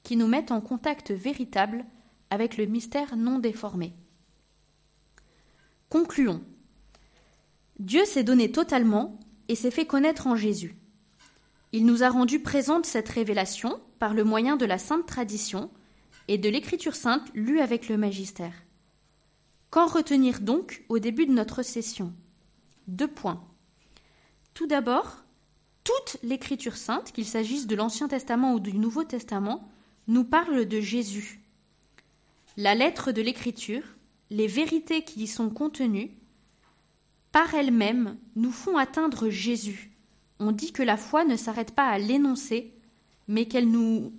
qui 0.04 0.18
nous 0.18 0.28
mette 0.28 0.52
en 0.52 0.60
contact 0.60 1.12
véritable 1.12 1.86
avec 2.30 2.58
le 2.58 2.66
mystère 2.66 3.16
non 3.16 3.40
déformé. 3.40 3.94
Concluons. 5.88 6.44
Dieu 7.80 8.06
s'est 8.06 8.24
donné 8.24 8.52
totalement 8.52 9.20
et 9.48 9.56
s'est 9.56 9.72
fait 9.72 9.86
connaître 9.86 10.28
en 10.28 10.36
Jésus. 10.36 10.76
Il 11.74 11.86
nous 11.86 12.04
a 12.04 12.10
rendu 12.10 12.40
présente 12.40 12.86
cette 12.86 13.10
révélation 13.10 13.80
par 14.00 14.14
le 14.14 14.24
moyen 14.24 14.56
de 14.56 14.66
la 14.66 14.78
sainte 14.78 15.06
tradition 15.06 15.70
et 16.28 16.38
de 16.38 16.50
l'écriture 16.50 16.96
sainte 16.96 17.30
lue 17.34 17.60
avec 17.60 17.90
le 17.90 17.98
magistère. 17.98 18.54
Qu'en 19.70 19.86
retenir 19.86 20.40
donc 20.40 20.84
au 20.90 21.00
début 21.00 21.26
de 21.26 21.34
notre 21.34 21.62
session? 21.62 22.14
Deux 22.88 23.08
points. 23.08 23.44
Tout 24.54 24.66
d'abord, 24.66 25.24
toute 25.84 26.18
l'écriture 26.24 26.78
sainte, 26.78 27.12
qu'il 27.12 27.26
s'agisse 27.26 27.68
de 27.68 27.76
l'Ancien 27.76 28.08
Testament 28.08 28.54
ou 28.54 28.60
du 28.60 28.74
Nouveau 28.74 29.04
Testament, 29.04 29.70
nous 30.08 30.24
parle 30.24 30.66
de 30.66 30.82
Jésus. 30.82 31.42
La 32.56 32.76
lettre 32.76 33.12
de 33.12 33.22
l'écriture, 33.22 33.84
les 34.30 34.48
vérités 34.48 35.04
qui 35.04 35.24
y 35.24 35.28
sont 35.28 35.50
contenues, 35.50 36.12
par 37.38 37.54
elles-mêmes, 37.54 38.18
nous 38.36 38.50
font 38.50 38.78
atteindre 38.78 39.30
Jésus. 39.30 39.92
On 40.40 40.52
dit 40.52 40.72
que 40.72 40.82
la 40.82 40.98
foi 40.98 41.24
ne 41.24 41.36
s'arrête 41.36 41.70
pas 41.70 41.86
à 41.86 42.00
l'énoncer, 42.00 42.74
mais 43.28 43.46
qu'elle 43.46 43.70
nous, 43.70 44.12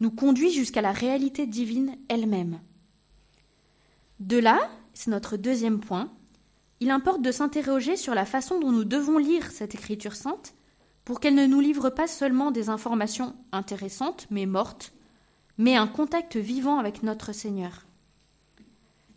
nous 0.00 0.10
conduit 0.10 0.50
jusqu'à 0.50 0.82
la 0.82 0.92
réalité 0.92 1.46
divine 1.46 1.96
elle-même. 2.10 2.60
De 4.18 4.36
là, 4.36 4.70
c'est 4.92 5.10
notre 5.10 5.38
deuxième 5.38 5.80
point, 5.80 6.12
il 6.80 6.90
importe 6.90 7.22
de 7.22 7.32
s'interroger 7.32 7.96
sur 7.96 8.14
la 8.14 8.26
façon 8.26 8.60
dont 8.60 8.70
nous 8.70 8.84
devons 8.84 9.16
lire 9.16 9.50
cette 9.50 9.74
écriture 9.74 10.14
sainte 10.14 10.54
pour 11.06 11.20
qu'elle 11.20 11.34
ne 11.34 11.46
nous 11.46 11.60
livre 11.60 11.88
pas 11.88 12.06
seulement 12.06 12.50
des 12.50 12.68
informations 12.68 13.34
intéressantes 13.50 14.26
mais 14.30 14.44
mortes, 14.44 14.92
mais 15.56 15.74
un 15.74 15.86
contact 15.86 16.36
vivant 16.36 16.78
avec 16.78 17.02
notre 17.02 17.32
Seigneur. 17.32 17.86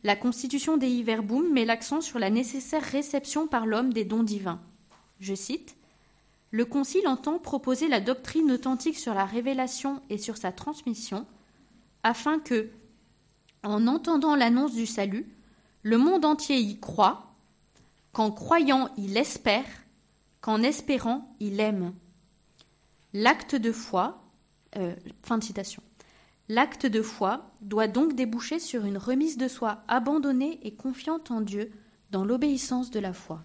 La 0.03 0.17
constitution 0.17 0.75
des 0.75 1.01
Verbum 1.01 1.53
met 1.53 1.63
l'accent 1.63 2.01
sur 2.01 2.19
la 2.19 2.29
nécessaire 2.29 2.83
réception 2.83 3.47
par 3.47 3.65
l'homme 3.65 3.93
des 3.93 4.03
dons 4.03 4.23
divins. 4.23 4.59
Je 5.21 5.33
cite 5.33 5.77
Le 6.51 6.65
Concile 6.65 7.07
entend 7.07 7.39
proposer 7.39 7.87
la 7.87 8.01
doctrine 8.01 8.51
authentique 8.51 8.97
sur 8.97 9.13
la 9.13 9.25
révélation 9.25 10.01
et 10.09 10.17
sur 10.17 10.35
sa 10.35 10.51
transmission, 10.51 11.25
afin 12.03 12.39
que, 12.39 12.69
en 13.63 13.87
entendant 13.87 14.35
l'annonce 14.35 14.73
du 14.73 14.85
salut, 14.85 15.25
le 15.83 15.97
monde 15.97 16.25
entier 16.25 16.57
y 16.57 16.79
croit 16.79 17.29
Qu'en 18.11 18.29
croyant, 18.29 18.89
il 18.95 19.17
espère, 19.17 19.65
qu'en 20.39 20.61
espérant, 20.61 21.35
il 21.39 21.59
aime. 21.59 21.93
L'acte 23.13 23.55
de 23.55 23.71
foi, 23.71 24.21
euh, 24.75 24.95
fin 25.23 25.39
de 25.39 25.43
citation. 25.43 25.81
L'acte 26.49 26.85
de 26.85 27.01
foi 27.01 27.51
doit 27.61 27.87
donc 27.87 28.15
déboucher 28.15 28.59
sur 28.59 28.85
une 28.85 28.97
remise 28.97 29.37
de 29.37 29.47
soi 29.47 29.83
abandonnée 29.87 30.59
et 30.63 30.75
confiante 30.75 31.31
en 31.31 31.39
Dieu 31.39 31.71
dans 32.11 32.25
l'obéissance 32.25 32.91
de 32.91 32.99
la 32.99 33.13
foi. 33.13 33.43